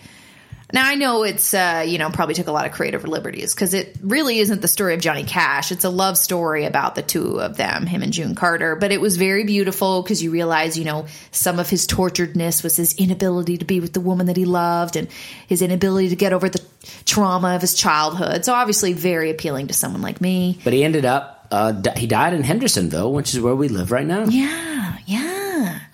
[0.73, 3.73] Now I know it's uh, you know probably took a lot of creative liberties because
[3.73, 5.71] it really isn't the story of Johnny Cash.
[5.71, 8.75] It's a love story about the two of them, him and June Carter.
[8.75, 12.75] But it was very beautiful because you realize you know some of his torturedness was
[12.75, 15.07] his inability to be with the woman that he loved and
[15.47, 16.61] his inability to get over the
[17.05, 18.45] trauma of his childhood.
[18.45, 20.59] So obviously very appealing to someone like me.
[20.63, 24.05] but he ended up, uh, he died in Hendersonville, which is where we live right
[24.05, 24.25] now.
[24.25, 25.44] Yeah, yeah.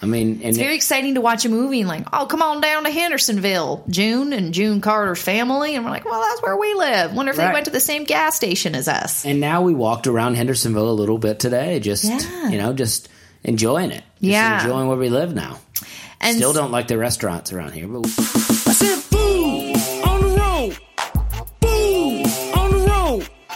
[0.01, 2.61] I mean, and It's very exciting to watch a movie and like, oh, come on
[2.61, 6.73] down to Hendersonville, June and June Carter's family, and we're like, well, that's where we
[6.73, 7.13] live.
[7.13, 9.25] Wonder if they went to the same gas station as us.
[9.25, 12.49] and now we walked around Hendersonville a little bit today, just Yeah.
[12.49, 13.09] you know, just
[13.43, 14.61] enjoying it, just Yeah.
[14.63, 15.57] enjoying where we live now.
[16.19, 18.05] And Still don't like the restaurants around here, but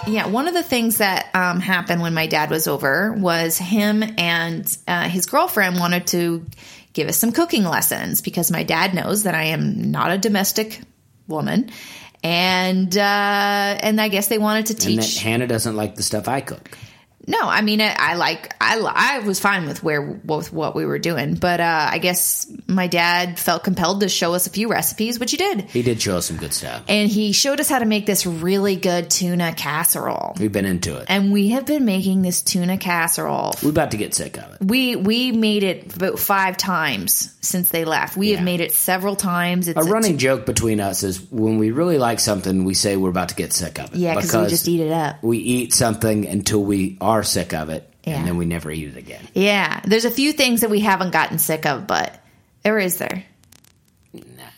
[0.07, 4.03] Yeah, one of the things that um, happened when my dad was over was him
[4.17, 6.45] and uh, his girlfriend wanted to
[6.93, 10.79] give us some cooking lessons because my dad knows that I am not a domestic
[11.27, 11.71] woman,
[12.23, 15.19] and uh, and I guess they wanted to and that teach.
[15.19, 16.77] Hannah doesn't like the stuff I cook.
[17.27, 20.85] No, I mean, I, I like, I, I was fine with where, with what we
[20.85, 24.69] were doing, but, uh, I guess my dad felt compelled to show us a few
[24.69, 25.61] recipes, which he did.
[25.61, 26.83] He did show us some good stuff.
[26.87, 30.35] And he showed us how to make this really good tuna casserole.
[30.39, 31.05] We've been into it.
[31.09, 33.53] And we have been making this tuna casserole.
[33.63, 34.57] We're about to get sick of it.
[34.61, 38.17] We, we made it about five times since they left.
[38.17, 38.35] We Yeah.
[38.37, 39.67] have made it several times.
[39.67, 43.09] It's A running joke between us is when we really like something, we say we're
[43.09, 43.97] about to get sick of it.
[43.97, 45.23] yeah, because we just eat it up.
[45.23, 48.17] we eat something until we are sick of it, Yeah.
[48.17, 49.27] and then we never eat it again.
[49.33, 52.17] Yeah, there's a few things that we haven't gotten sick of, but
[52.63, 53.23] or is there?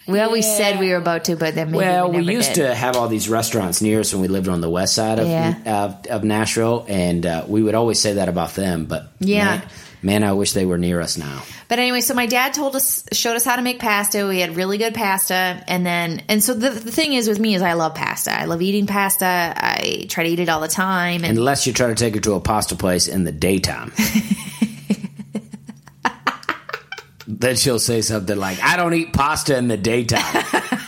[0.07, 2.67] We always said we were about to, but then maybe well, we, we, used did.
[2.67, 5.27] to have all these restaurants near us when we lived on the west side of
[5.27, 5.55] Yeah.
[5.65, 8.85] of, of Nashville, and uh, we would always say that about them.
[8.85, 9.45] But Yeah.
[9.45, 9.61] man,
[10.01, 11.41] man, I wish they were near us now.
[11.67, 14.25] But anyway, so my dad told us, showed us how to make pasta.
[14.25, 17.55] We had really good pasta, and then, and so the, the thing is with me
[17.55, 18.31] is I love pasta.
[18.31, 19.53] I love eating pasta.
[19.55, 22.21] I try to eat it all the time, and Unless you try to take her
[22.21, 23.91] to a pasta place in the daytime.
[27.27, 30.45] then she'll say something like, I don't eat pasta in the daytime.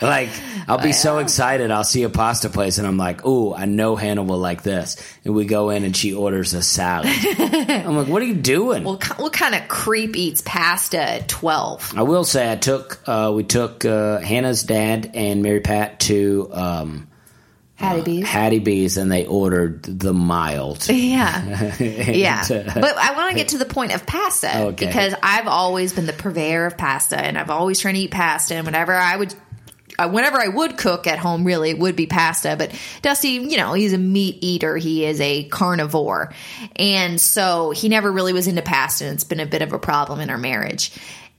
[0.00, 0.30] like,
[0.68, 1.70] I'll be so excited.
[1.70, 4.96] I'll see a pasta place and I'm like, ooh, I know Hannah will like this.
[5.24, 7.08] And we go in and she orders a salad.
[7.38, 8.84] I'm like, what are you doing?
[8.84, 11.92] what, what kind of creep eats pasta at twelve?
[11.96, 16.48] I will say I took, uh, we took uh, Hannah's dad and Mary Pat to
[16.52, 17.06] um,
[17.74, 18.26] Hattie B's.
[18.28, 20.86] Hattie B's and they ordered the mild.
[20.90, 21.74] Yeah.
[21.80, 22.42] Yeah.
[22.42, 24.86] Uh, But I want to get to the point of pasta Okay.
[24.86, 28.54] because I've always been the purveyor of pasta and I've always tried to eat pasta
[28.54, 29.36] and whenever I would uh,
[30.00, 32.56] Uh, whenever I would cook at home really it would be pasta.
[32.56, 34.76] But Dusty you know he's a meat eater.
[34.76, 36.32] He is a carnivore.
[36.76, 39.78] And so he never really was into pasta and it's been a bit of a
[39.78, 40.92] problem in our marriage.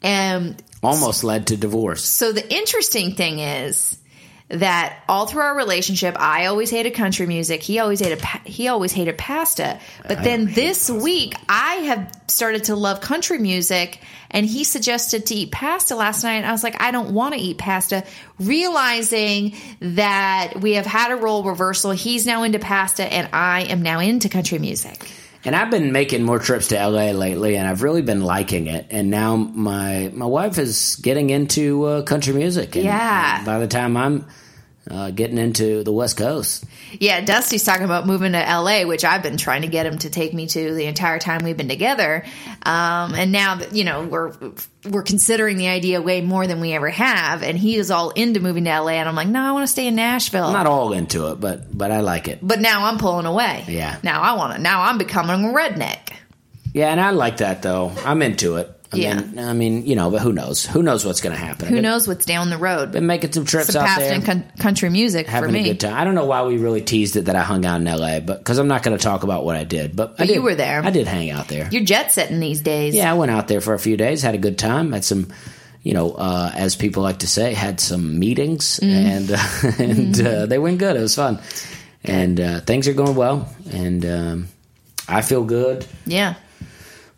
[0.04, 2.04] And almost led to divorce.
[2.04, 3.98] so the interesting thing is
[4.52, 7.64] that all through our relationship, I always hated country music.
[7.64, 9.80] He always hated he always hated pasta.
[10.06, 15.36] But then this week, I have started to love country music, and he suggested to
[15.36, 16.36] eat pasta last night.
[16.36, 18.04] And I was like, I don't want to eat pasta.
[18.40, 21.92] Realizing that we have had a role reversal.
[21.92, 25.10] He's now into pasta, and I am now into country music.
[25.44, 28.88] And I've been making more trips to LA lately, and I've really been liking it.
[28.92, 32.76] And now my my wife is getting into uh, country music.
[32.76, 33.44] And Yeah.
[33.46, 34.28] By the time I'm
[34.92, 36.66] uh, getting into the West Coast,
[37.00, 40.10] Yeah, Dusty's talking about moving to LA, which I've been trying to get him to
[40.10, 42.26] take me to the entire time we've been together.
[42.64, 44.34] Um, and now that you know we're
[44.90, 48.40] we're considering the idea way more than we ever have, and he is all into
[48.42, 50.46] moving to LA, and I'm like, no, I want to stay in Nashville.
[50.46, 52.40] I'm not all into it, but but I like it.
[52.42, 53.64] but now I'm pulling away.
[53.68, 53.98] Yeah.
[54.04, 54.62] Now I want to.
[54.62, 56.14] Now I'm becoming a redneck.
[56.74, 57.92] Yeah, and I like that though.
[58.06, 58.78] I'm into it.
[58.94, 59.22] I Yeah.
[59.22, 60.66] mean, I mean, you know, but who knows?
[60.66, 61.68] Who knows what's going to happen?
[61.70, 62.92] Who been- knows what's down the road?
[62.92, 64.14] Been making some trips Some out past there.
[64.14, 65.62] and con- country music having for me.
[65.62, 65.94] a good time.
[65.96, 68.40] I don't know why we really teased it that I hung out in LA, but
[68.40, 69.96] because I'm not going to talk about what I did.
[69.96, 70.82] But, I did, you were there.
[70.84, 71.70] I did hang out there.
[71.72, 72.94] You're jet setting these days.
[72.94, 75.30] yeah, I went out there for a few days, had a good time, had some,
[75.84, 78.92] you know, uh, as people like to say, had some meetings, Mm.
[78.94, 79.38] and uh,
[79.84, 80.98] and uh, they went good.
[80.98, 81.40] It was fun,
[82.04, 84.48] and uh, things are going well, and um,
[85.08, 85.86] I feel good.
[86.06, 86.34] Yeah.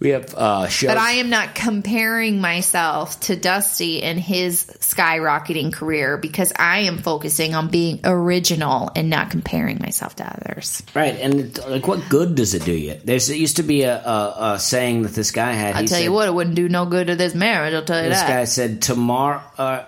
[0.04, 0.90] We have uh, shows.
[0.90, 6.98] But I am not comparing myself to Dusty and his skyrocketing career because I am
[6.98, 10.84] focusing on being original and not comparing myself to others.
[10.94, 13.00] right, and like, what good does it do you?
[13.02, 15.76] There's there used to be a, a, a saying that this guy had.
[15.76, 17.74] I'll He tell said, you what, it wouldn't do no good to this marriage.
[17.74, 18.28] I'll tell you This that.
[18.28, 19.42] This guy said tomorrow.
[19.58, 19.86] Uh,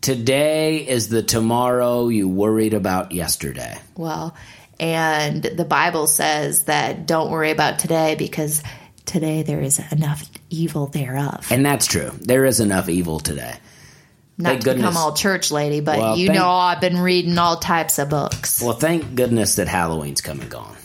[0.00, 3.78] today is the tomorrow you worried about yesterday.
[3.96, 4.34] well,
[4.80, 8.62] and the Bible says that don't worry about today because
[9.04, 11.46] today there is enough evil thereof.
[11.50, 12.10] And that's true.
[12.20, 13.54] There is enough evil today.
[14.38, 14.86] Not thank to goodness.
[14.86, 18.08] become all church lady, but Well, you thank- know I've been reading all types of
[18.08, 18.62] books.
[18.62, 20.76] Well, thank goodness that Halloween's come and gone.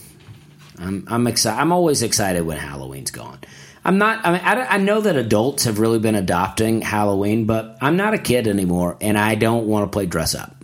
[0.78, 1.58] I'm I'm excited.
[1.58, 3.38] I'm always excited when Halloween's gone.
[3.82, 4.26] I'm not.
[4.26, 8.12] I mean, I, I know that adults have really been adopting Halloween, but I'm not
[8.12, 10.55] a kid anymore, and I don't want to play dress up.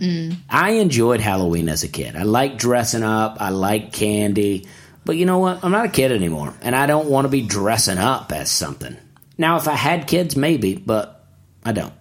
[0.00, 0.36] Mm.
[0.48, 2.16] I enjoyed Halloween as a kid.
[2.16, 3.38] I like dressing up.
[3.40, 4.66] I like candy.
[5.04, 5.62] But you know what?
[5.62, 8.96] I'm not a kid anymore, and I don't want to be dressing up as something.
[9.36, 11.24] Now, if I had kids, maybe, but
[11.64, 11.92] I don't.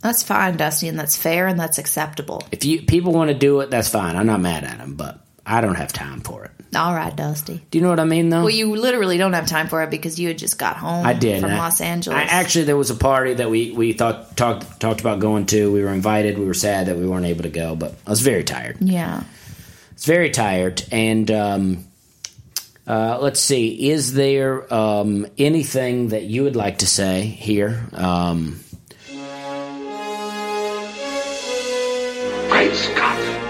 [0.00, 2.46] That's fine, Dusty, and that's fair and that's acceptable.
[2.52, 4.14] If you people want to do it, that's fine.
[4.14, 6.50] I'm not mad at them, but I don't have time for it.
[6.74, 7.64] All right, Dusty.
[7.70, 8.40] Do you know what I mean, though?
[8.40, 11.12] Well, you literally don't have time for it because you had just got home I
[11.12, 12.18] did from and I- Los Angeles.
[12.18, 15.72] I, actually, there was a party that we we thought talked talked about going to.
[15.72, 16.36] We were invited.
[16.38, 18.78] We were sad that we weren't able to go, but I was very tired.
[18.80, 19.22] yeah.
[19.92, 20.82] It's very tired.
[20.92, 21.84] And um,
[22.86, 27.88] uh, let's see, is there um, anything that you would like to say here?
[27.94, 28.60] Um,
[32.50, 33.45] Great Scott!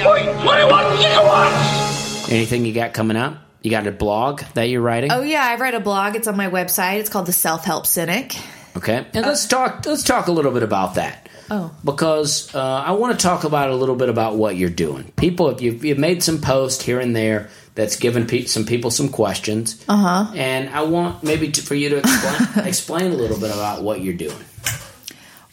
[0.00, 0.68] 21
[0.98, 2.30] gigawatts!
[2.32, 3.38] anything you got coming up?
[3.62, 5.10] You got a blog that you're writing?
[5.12, 6.16] Oh yeah, I write a blog.
[6.16, 6.98] It's on my website.
[6.98, 8.36] It's called the Self Help Cynic.
[8.76, 9.86] Okay, and let's talk.
[9.86, 11.28] Let's talk a little bit about that.
[11.50, 11.70] Oh.
[11.84, 15.12] because uh, I want to talk about a little bit about what you're doing.
[15.16, 18.90] People, if you've, you've made some posts here and there that's given pe- some people
[18.90, 20.24] some questions, uh Uh-huh.
[20.24, 23.82] huh, and I want maybe to, for you to explain explain a little bit about
[23.82, 24.42] what you're doing.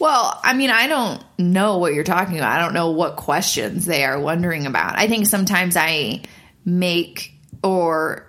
[0.02, 2.52] Well, I mean, I don't know what you're talking about.
[2.58, 4.98] I don't know what questions they are wondering about.
[4.98, 6.24] I think sometimes I
[6.66, 8.26] make or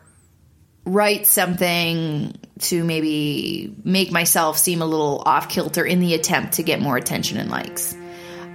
[0.85, 6.63] write something to maybe make myself seem a little off kilter in the attempt to
[6.63, 7.97] get more attention and likes.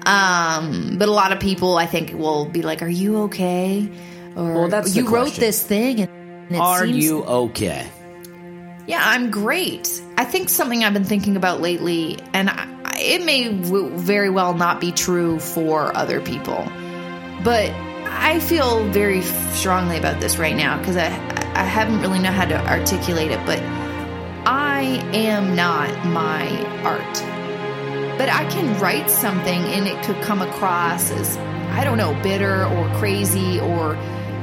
[0.06, 3.90] Um, but a lot of people, I think, will be like, "Are you okay?"
[4.36, 7.88] Or Well, that's you wrote this thing, and it Are seems- you okay?
[8.86, 10.02] Yeah, I'm great.
[10.18, 12.68] I think something I've been thinking about lately, and I,
[12.98, 16.68] it may very well not be true for other people,
[17.44, 17.72] but
[18.10, 21.08] I feel very strongly about this right now because I
[21.56, 23.60] I haven't really know how to articulate it, but
[24.46, 26.48] I am not my
[26.84, 27.14] art.
[28.18, 31.38] But I can write something and it could come across as
[31.72, 33.96] I don't know, bitter or crazy or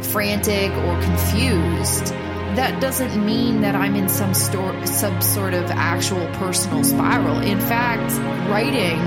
[0.03, 2.15] frantic or confused
[2.57, 7.41] that doesn't mean that I'm in some store, some sort of actual personal spiral.
[7.41, 8.13] In fact,
[8.51, 8.99] writing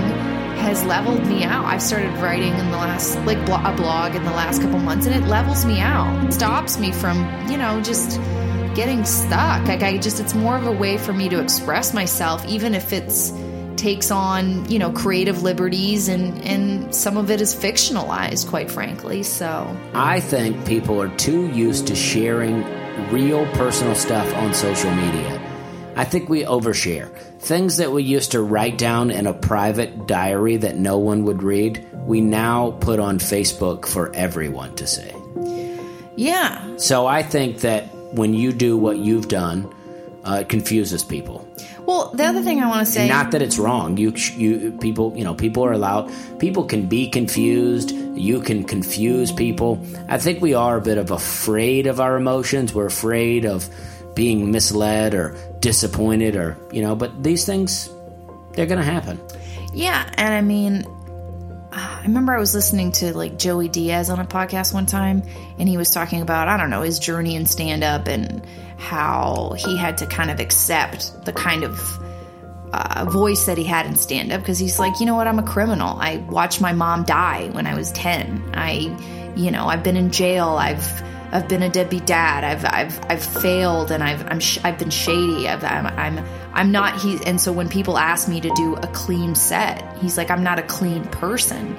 [0.57, 1.65] has leveled me out.
[1.65, 5.15] I've started writing in the last, like a blog in the last couple months, and
[5.15, 6.25] it levels me out.
[6.25, 7.17] It stops me from,
[7.49, 8.19] you know, just
[8.75, 9.67] getting stuck.
[9.67, 12.91] Like I just, it's more of a way for me to express myself, even if
[12.91, 13.31] it's
[13.77, 19.23] takes on, you know, creative liberties and and some of it is fictionalized, quite frankly.
[19.23, 22.63] So I think people are too used to sharing
[23.11, 25.41] real personal stuff on social media.
[25.95, 27.11] I think we overshare.
[27.39, 31.41] Things that we used to write down in a private diary that no one would
[31.41, 35.11] read, we now put on Facebook for everyone to see.
[36.15, 36.77] Yeah.
[36.77, 39.73] So I think that when you do what you've done,
[40.23, 41.47] uh, it confuses people.
[41.87, 43.07] Well, the other thing I want to say.
[43.07, 43.95] Not that it's wrong.
[43.95, 46.11] You, you, people, you know, people are allowed.
[46.37, 47.91] People can be confused.
[47.91, 49.81] You can confuse people.
[50.09, 52.73] I think we are a bit of afraid of our emotions.
[52.73, 53.69] We're afraid of
[54.15, 56.93] being misled or disappointed, or you know.
[56.93, 57.89] But these things,
[58.51, 59.17] they're going to happen.
[59.73, 60.83] Yeah, and I mean,
[61.77, 65.21] I remember I was listening to like Joey Diaz on a podcast one time,
[65.59, 68.43] and he was talking about I don't know his journey in stand up and
[68.77, 71.79] how he had to kind of accept the kind of
[72.73, 75.39] uh, voice that he had in stand up because he's like, you know what, I'm
[75.39, 75.97] a criminal.
[75.99, 78.43] I watched my mom die when I was ten.
[78.55, 80.49] I, you know, I've been in jail.
[80.49, 80.83] I've
[81.31, 82.43] I've been a deadbeat dad.
[82.43, 85.47] I've I've I've failed and I've I'm sh- I've been shady.
[85.47, 87.19] I've, I'm I'm I'm not he.
[87.25, 90.59] And so when people ask me to do a clean set, he's like, I'm not
[90.59, 91.75] a clean person,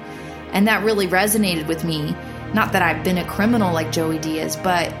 [0.51, 2.15] and that really resonated with me.
[2.53, 4.93] Not that I've been a criminal like Joey Diaz, but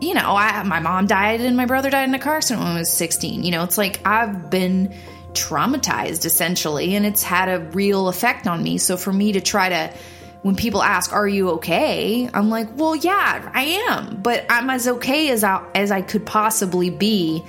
[0.00, 2.76] you know, I my mom died and my brother died in a car accident when
[2.76, 3.42] I was 16.
[3.44, 4.94] You know, it's like I've been
[5.32, 8.78] traumatized essentially, and it's had a real effect on me.
[8.78, 9.94] So for me to try to
[10.42, 14.88] when people ask, "Are you okay?" I'm like, "Well, yeah, I am, but I'm as
[14.88, 17.44] okay as I as I could possibly be."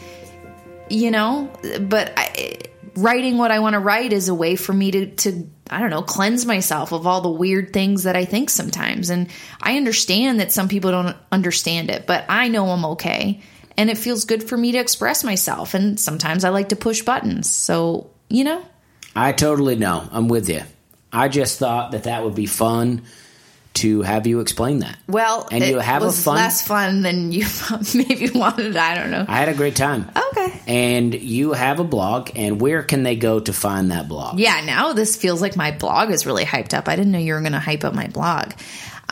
[0.89, 1.49] You know,
[1.81, 2.57] but I,
[2.95, 5.89] writing what I want to write is a way for me to to I don't
[5.89, 9.09] know, cleanse myself of all the weird things that I think sometimes.
[9.09, 9.29] And
[9.61, 13.39] I understand that some people don't understand it, but I know I'm okay.
[13.77, 15.73] And it feels good for me to express myself.
[15.73, 17.49] And sometimes I like to push buttons.
[17.49, 18.61] So, you know?
[19.15, 20.07] I totally know.
[20.11, 20.61] I'm with you.
[21.13, 23.03] I just thought that that would be fun
[23.73, 24.97] to have you explain that.
[25.07, 26.35] Well, and you it have a was fun.
[26.35, 27.45] less fun than you
[27.95, 28.75] maybe wanted.
[28.75, 29.25] I don't know.
[29.27, 30.11] I had a great time.
[30.31, 30.61] Okay.
[30.67, 34.39] And you have a blog, and where can they go to find that blog?
[34.39, 36.89] Yeah, now this feels like my blog is really hyped up.
[36.89, 38.51] I didn't know you were going to hype up my blog.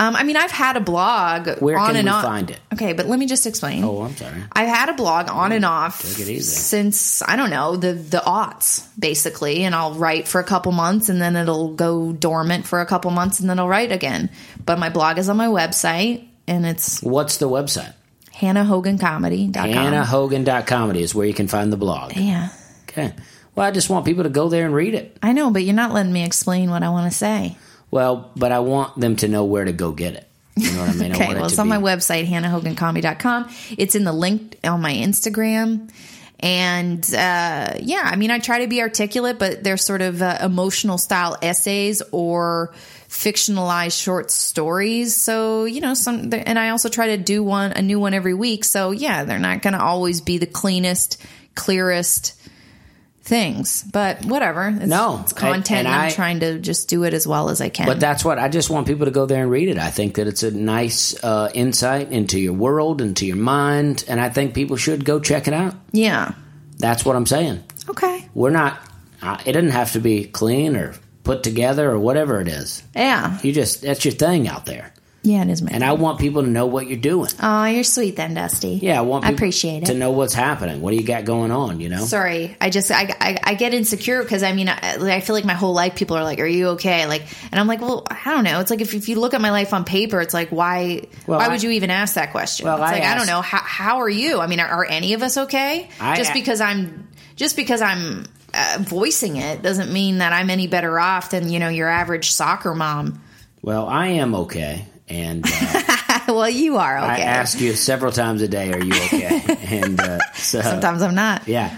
[0.01, 2.23] Um, I mean, I've had a blog Where on can and we on.
[2.23, 2.59] find it?
[2.73, 3.83] Okay, but let me just explain.
[3.83, 4.41] Oh, I'm sorry.
[4.53, 6.41] I've had a blog on and off take it easy.
[6.41, 11.09] since I don't know the the aughts basically, and I'll write for a couple months
[11.09, 14.29] and then it'll go dormant for a couple months and then I'll write again.
[14.65, 17.93] But my blog is on my website and it's What's the website?
[18.35, 19.69] hannahhogancomedy.com.
[19.69, 22.15] HannahHogan.comedy is where you can find the blog.
[22.15, 22.49] Yeah,
[22.87, 23.13] Okay.
[23.55, 25.17] Well, I just want people to go there and read it.
[25.21, 27.57] I know, but you're not letting me explain what I want to say.
[27.91, 30.27] Well, but I want them to know where to go get it.
[30.55, 31.11] You know what I mean?
[31.11, 33.49] I Okay, it well, it's on be- my website, hannahhogancomedy.com.
[33.77, 35.89] It's in the link on my Instagram.
[36.41, 40.37] And uh, yeah, I mean, I try to be articulate, but they're sort of uh,
[40.41, 42.73] emotional style essays or
[43.09, 45.15] fictionalized short stories.
[45.15, 48.33] So, you know, some, and I also try to do one, a new one every
[48.33, 48.63] week.
[48.63, 51.21] So, yeah, they're not going to always be the cleanest,
[51.55, 52.38] clearest
[53.29, 54.67] things, but whatever.
[54.67, 55.71] It's, No, it's content.
[55.71, 57.85] and I'm I- trying to just do it as well as I can.
[57.85, 59.77] But that's what I just want people to go there and read it.
[59.77, 64.19] I think that it's a nice uh, insight into your world, into your mind, and
[64.19, 65.75] I think people should go check it out.
[65.91, 66.33] yeah.
[66.79, 67.61] That's what I'm saying.
[67.89, 68.25] Okay.
[68.33, 68.79] We're not.
[69.21, 70.93] Uh, it doesn't have to be clean or
[71.25, 72.81] put together or whatever it is.
[72.95, 73.37] Yeah.
[73.43, 76.43] You just that's your thing out there, Yeah, it is my and I want people
[76.43, 77.29] to know what you're doing.
[77.43, 78.79] Oh, you're sweet then, Dusty.
[78.81, 79.97] Yeah, I want I people appreciate to it.
[79.97, 80.81] know what's happening.
[80.81, 81.81] What do you got going on?
[81.81, 82.05] You know.
[82.05, 85.43] Sorry, I just I, I, I get insecure because I mean I, I feel like
[85.43, 88.31] my whole life people are like, "Are you okay?" Like, and I'm like, "Well, I
[88.31, 90.49] don't know." It's like if, if you look at my life on paper, it's like
[90.49, 92.65] why Well, why I- would you even ask that question?
[92.67, 94.39] Well, it's I like I don't know how how are you?
[94.39, 95.89] I mean, are, are any of us okay?
[95.99, 100.67] I just because I'm just because I'm uh, voicing it doesn't mean that I'm any
[100.67, 103.21] better off than you know your average soccer mom.
[103.61, 107.07] Well, I am okay, and uh, well, you are okay.
[107.07, 109.41] I ask you several times a day, "Are you okay?"
[109.83, 111.47] and uh, so Sometimes I'm not.
[111.47, 111.75] Yeah.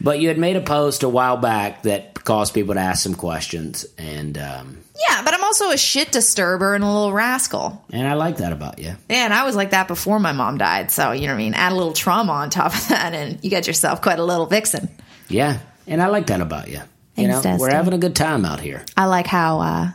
[0.00, 3.14] But you had made a post a while back that caused people to ask some
[3.14, 4.78] questions, and um,
[5.08, 7.84] Yeah, but I'm also a shit disturber and a little rascal.
[7.92, 8.96] and I like that about you.
[9.08, 10.90] Yeah, and I was like that before my mom died.
[10.90, 11.54] So, you know what I mean?
[11.54, 14.46] Add a little trauma on top of that, and you got yourself quite a little
[14.46, 14.88] vixen.
[15.28, 16.80] Yeah, and I like that about you.
[17.14, 18.84] You Thanks, know, we're having a good time out here.
[18.96, 19.90] I like how, uh,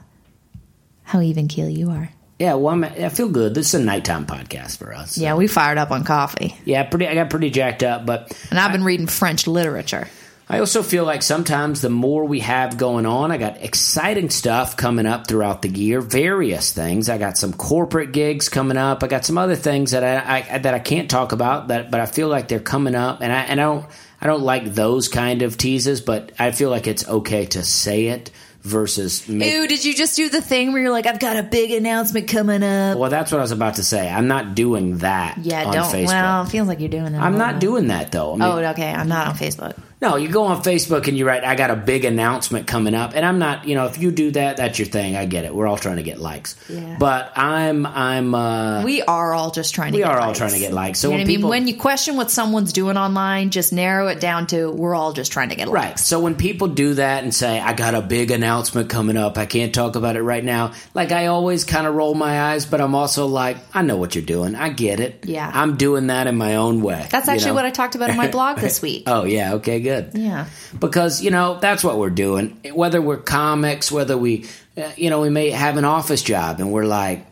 [1.03, 2.09] how even keel you are.
[2.39, 3.55] Yeah, well, I'm, I feel good.
[3.55, 5.17] This is a nighttime podcast for us.
[5.17, 6.55] Yeah, we fired up on coffee.
[6.65, 7.07] yeah, pretty.
[7.07, 10.07] I got pretty jacked up, but And I've been reading French literature.
[10.49, 14.77] I also feel like sometimes the more we have going on, I got exciting stuff
[14.77, 17.09] coming up throughout the year, various things.
[17.09, 19.03] I got some corporate gigs coming up.
[19.03, 21.99] I got some other things that I, I that I can't talk about, that but
[21.99, 23.85] I feel like they're coming up, and I and I don't
[24.21, 28.07] I don't like those kind of teases, but I feel like it's okay to say
[28.07, 28.31] it
[28.68, 31.43] versus make, Ew, did you just do the thing where you're like, I've got a
[31.43, 32.97] big announcement coming up?
[32.97, 35.86] well that's what I was about to say I'm not doing that yeah, on don't.
[35.86, 37.20] Facebook Well, it feels like you're doing it.
[37.20, 38.91] I'm not doing that though I mean, Oh, okay.
[38.91, 39.78] I'm not on Facebook.
[39.99, 43.13] No, you go on Facebook and you write, I got a big announcement coming up.
[43.15, 45.15] And I'm not, you know, if you do that, that's your thing.
[45.15, 45.55] I get it.
[45.55, 46.55] We're all trying to get likes.
[46.69, 46.97] Yeah.
[46.99, 50.37] But I'm, I'm, uh, We are all just trying to we get are all likes.
[50.37, 50.99] trying to get likes.
[50.99, 51.35] So You know when I mean?
[51.37, 55.13] people, When you question what someone's doing online, just narrow it down to we're all
[55.13, 55.89] just trying to get right.
[55.89, 56.05] likes.
[56.05, 59.47] So when people do that and say, I got a big announcement coming up, I
[59.47, 60.73] can't talk about it right now.
[60.93, 64.13] Like I always kind of roll my eyes, but I'm also like, I know what
[64.13, 64.53] you're doing.
[64.53, 65.25] I get it.
[65.25, 65.49] Yeah.
[65.51, 67.07] I'm doing that in my own way.
[67.09, 67.55] That's you actually know?
[67.55, 69.03] what I talked about in my blog this week.
[69.07, 70.11] Oh yeah, okay, good.
[70.13, 70.47] Yeah.
[70.79, 72.59] because you know that's what we're doing.
[72.73, 74.45] Whether we're comics whether we
[74.77, 77.25] uh, you know we may have an office job and we're like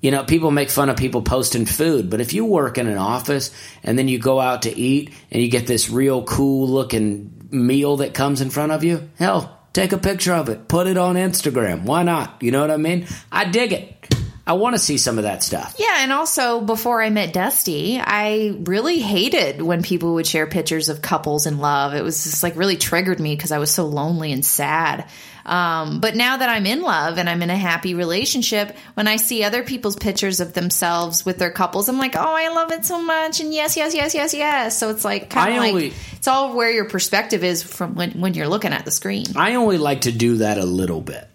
[0.00, 2.98] you know people make fun of people posting food but if you work in an
[2.98, 3.50] office
[3.82, 7.98] and then you go out to eat and you get this real cool looking meal
[7.98, 10.66] that comes in front of you hell take a picture of it.
[10.68, 11.84] Put it on instagram.
[11.84, 12.42] Why not?
[12.42, 13.06] You know what i mean?
[13.30, 14.19] I dig it
[14.50, 18.00] i want to see some of that stuff Yeah, and also before I met Dusty,
[18.02, 21.94] I really hated when people would share pictures of couples in love.
[21.94, 25.06] It was just like really triggered me because I was so lonely and sad.
[25.46, 29.16] Um, but now that I'm in love and I'm in a happy relationship, when I
[29.16, 32.84] see other people's pictures of themselves with their couples, I'm like, oh, I love it
[32.84, 34.78] so much, and yes, yes, yes, yes, yes.
[34.78, 38.10] So it's like kind of only- like it's all where your perspective is from when
[38.20, 39.24] when you're looking at the screen.
[39.36, 41.26] i only like to do that a little bit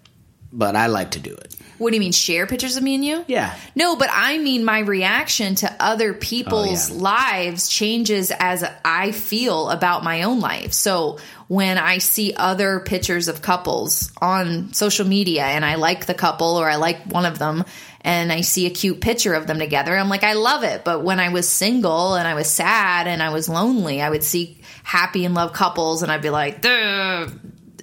[0.53, 3.03] but i like to do it What do you mean, share pictures of me and
[3.05, 3.26] you?
[3.28, 7.01] yeah No, but I mean my reaction to other people's Oh, yeah.
[7.01, 10.73] lives changes as I feel about my own life.
[10.73, 16.13] So when I see other pictures of couples on social media and I like the
[16.15, 17.63] couple or I like one of them
[18.01, 20.84] and I see a cute picture of them together, I'm like, I love it.
[20.84, 24.23] But when I was single and I was sad and I was lonely, I would
[24.23, 27.28] see happy and love couples and I'd be like, "Duh,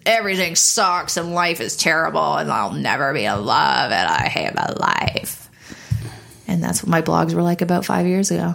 [0.07, 4.55] everything sucks and life is terrible and I'll never be in love and I hate
[4.55, 5.49] my life.
[6.47, 8.55] And that's what my blogs were like about five years ago.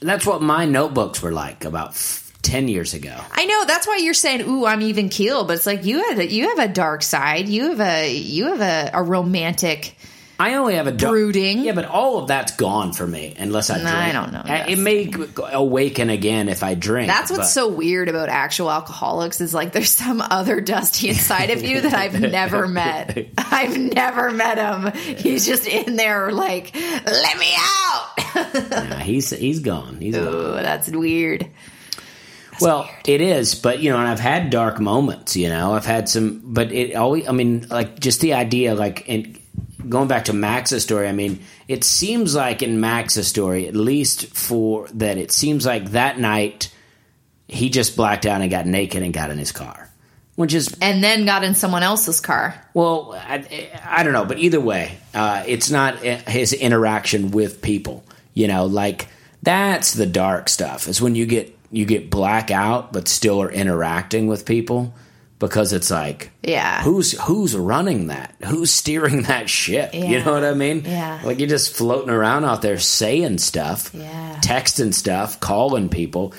[0.00, 3.16] That's what my notebooks were like about f- 10 years ago.
[3.32, 6.18] I know that's why you're saying, "Ooh, I'm even keel," but it's like you had
[6.18, 7.48] a, you have a dark side.
[7.48, 9.96] You have a you have a, a romantic.
[10.42, 11.60] I only have a dark, Brooding.
[11.60, 13.94] Yeah, but all of that's gone for me unless I drink.
[13.94, 15.12] I don't know, Uh, It may
[15.52, 17.08] awaken again if I drink.
[17.08, 21.50] That's what's but- so weird about actual alcoholics is like there's some other dusty inside
[21.50, 23.26] of you that I've never met.
[23.38, 24.92] I've never met him.
[25.16, 28.08] He's just in there like, "Let me out."
[28.72, 29.98] Nah, he's he's gone.
[30.00, 30.62] He's gone.
[30.62, 31.46] That's weird.
[32.60, 35.36] well, it is, but you know, and I've had dark moments.
[35.36, 37.28] You know, I've had some, but it always.
[37.28, 39.38] I mean, like just the idea, like, and
[39.88, 41.08] going back to Max's story.
[41.08, 45.90] I mean, it seems like in Max's story, at least for that, it seems like
[45.92, 46.72] that night
[47.48, 49.90] he just blacked out and got naked and got in his car,
[50.36, 52.54] which is And then got in someone else's car.
[52.74, 58.04] Well, I, I don't know, but either way, uh, it's not his interaction with people.
[58.34, 59.08] You know, like
[59.42, 60.88] that's the dark stuff.
[60.88, 64.94] Is when you get you get black out, but still are interacting with people
[65.42, 66.82] because it's like, Yeah.
[66.82, 68.34] who's who's running that?
[68.44, 69.92] Who's steering that ship?
[69.92, 70.84] You know what I mean?
[70.86, 71.20] Yeah.
[71.24, 74.38] Like you're just floating around out there saying stuff, Yeah.
[74.42, 76.32] texting stuff, calling people.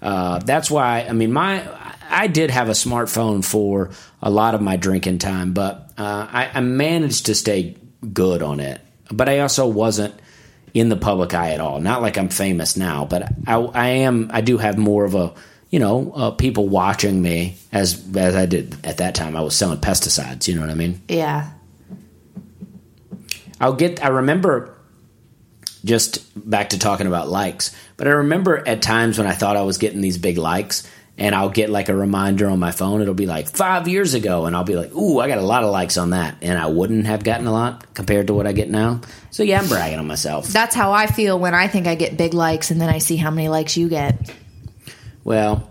[0.00, 1.62] Uh, that's why I mean my
[2.08, 3.90] I did have a smartphone for
[4.22, 7.76] a lot of my drinking time, but uh, I, I managed to stay
[8.12, 8.80] good on it.
[9.10, 10.14] But I also wasn't
[10.72, 11.80] in the public eye at all.
[11.80, 14.30] Not like I'm famous now, but I, I am.
[14.32, 15.34] I do have more of a
[15.70, 19.36] you know uh, people watching me as as I did at that time.
[19.36, 20.48] I was selling pesticides.
[20.48, 21.00] You know what I mean?
[21.08, 21.50] Yeah.
[23.60, 24.04] I'll get.
[24.04, 24.76] I remember
[25.84, 29.62] just back to talking about likes, but I remember at times when I thought I
[29.62, 30.86] was getting these big likes,
[31.16, 33.00] and I'll get like a reminder on my phone.
[33.00, 35.64] It'll be like five years ago, and I'll be like, "Ooh, I got a lot
[35.64, 38.52] of likes on that," and I wouldn't have gotten a lot compared to what I
[38.52, 39.00] get now.
[39.30, 40.48] So yeah, I'm bragging on myself.
[40.48, 43.16] That's how I feel when I think I get big likes and then I see
[43.16, 44.30] how many likes you get.
[45.26, 45.68] Well,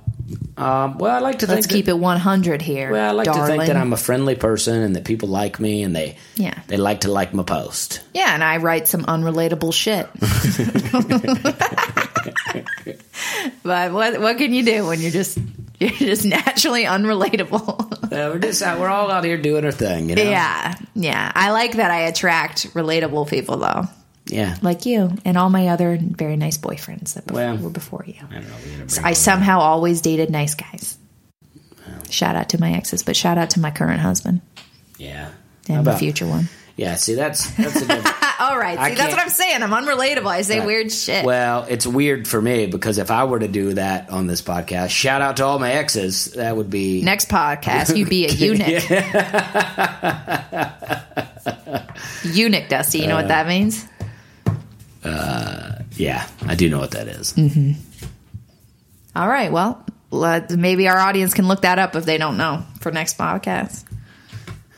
[0.57, 2.91] um, well, I like to Let's think keep that, it 100 here.
[2.91, 3.43] Well, I like darling.
[3.43, 6.59] to think that I'm a friendly person and that people like me and they Yeah.
[6.67, 8.01] they like to like my post.
[8.13, 10.09] Yeah, and I write some unrelatable shit.
[13.63, 15.37] but what what can you do when you're just
[15.79, 17.93] you're just naturally unrelatable?
[18.05, 20.23] Uh, we're just out, we're all out here doing our thing, you know.
[20.23, 20.75] yeah.
[20.95, 21.31] Yeah.
[21.33, 23.85] I like that I attract relatable people though.
[24.27, 24.57] Yeah.
[24.61, 28.15] Like you and all my other very nice boyfriends that bef- Well, were before you.
[28.29, 28.43] I don't
[28.79, 28.87] know.
[28.87, 30.97] So I somehow always dated nice guys.
[32.09, 34.41] Shout out to my exes, but shout out to my current husband.
[34.97, 35.31] Yeah.
[35.67, 36.49] And the future one.
[36.75, 36.95] Yeah.
[36.95, 38.23] See, that's that's a different.
[38.39, 38.89] All right.
[38.89, 39.63] See, that's what I'm saying.
[39.63, 40.27] I'm unrelatable.
[40.27, 41.23] I say weird shit.
[41.25, 44.89] Well, it's weird for me because if I were to do that on this podcast,
[44.89, 48.83] shout out to all my exes, that would be Next podcast, You'd be a eunuch.
[52.35, 52.99] eunuch, Dusty.
[52.99, 53.87] You know what uh, that means?
[55.95, 57.33] Yeah, I do know what that is.
[57.33, 57.75] Mm.
[59.15, 59.51] All right.
[59.51, 63.17] Well, let, maybe our audience can look that up if they don't know for next
[63.17, 63.83] podcast.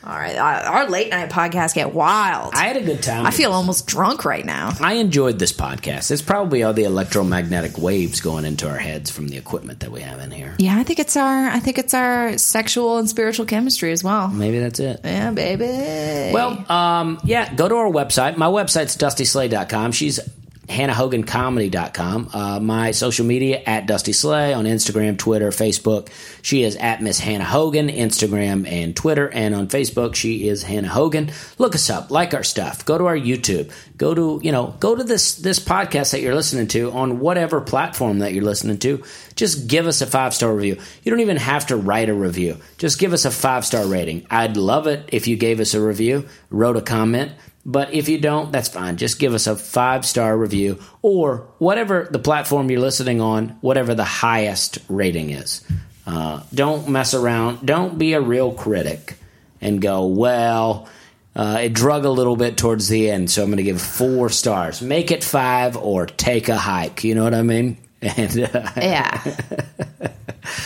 [0.07, 0.37] All right.
[0.37, 2.53] Our late night podcast get wild.
[2.55, 3.25] I had a good time.
[3.25, 4.71] I feel almost drunk right now.
[4.79, 6.11] I enjoyed this podcast.
[6.11, 9.99] It's probably all the electromagnetic waves going into our heads from the equipment that we
[9.99, 10.55] have in here.
[10.59, 14.29] Yeah, I think it's our I think it's our sexual and spiritual chemistry as well.
[14.29, 15.01] Maybe that's it.
[15.03, 16.33] Yeah, baby.
[16.33, 18.37] Well, um, yeah, go to our website.
[18.37, 19.91] My website's dustyslay.com.
[19.91, 20.21] She's
[20.67, 22.29] hannahhogancomedy.com.
[22.33, 26.09] Uh, my social media at Dusty Slay on Instagram, Twitter, Facebook.
[26.41, 29.29] She is at Miss Hannah Hogan, Instagram and Twitter.
[29.29, 31.31] And on Facebook, she is Hannah Hogan.
[31.57, 32.85] Look us up, like our stuff.
[32.85, 33.71] Go to our YouTube.
[33.97, 37.61] Go to, you know, go to this, this podcast that you're listening to on whatever
[37.61, 39.03] platform that you're listening to.
[39.35, 40.77] Just give us a five star review.
[41.03, 42.57] You don't even have to write a review.
[42.77, 44.27] Just give us a five star rating.
[44.29, 47.31] I'd love it if you gave us a review, wrote a comment.
[47.69, 48.95] But if you don't, that's fine.
[48.95, 53.93] Just give us a five star review or whatever the platform you're listening on, whatever
[53.93, 55.65] the highest rating is.
[56.05, 57.65] Uh, don't mess around.
[57.65, 59.17] Don't be a real critic
[59.59, 60.87] and go, well,
[61.35, 64.29] uh, it drug a little bit towards the end, so I'm going to give four
[64.29, 64.81] stars.
[64.81, 67.03] Make it five or take a hike.
[67.03, 67.77] You know what I mean?
[68.15, 69.21] And uh, yeah.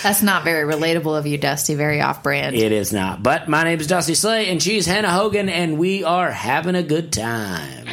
[0.04, 1.76] That's not very relatable of you, Dusty.
[1.76, 2.56] Very off brand.
[2.56, 3.24] it is not.
[3.24, 6.84] But my name is Dusty Slay, and she's Hannah Hogan, and we are having a
[6.84, 7.88] good time.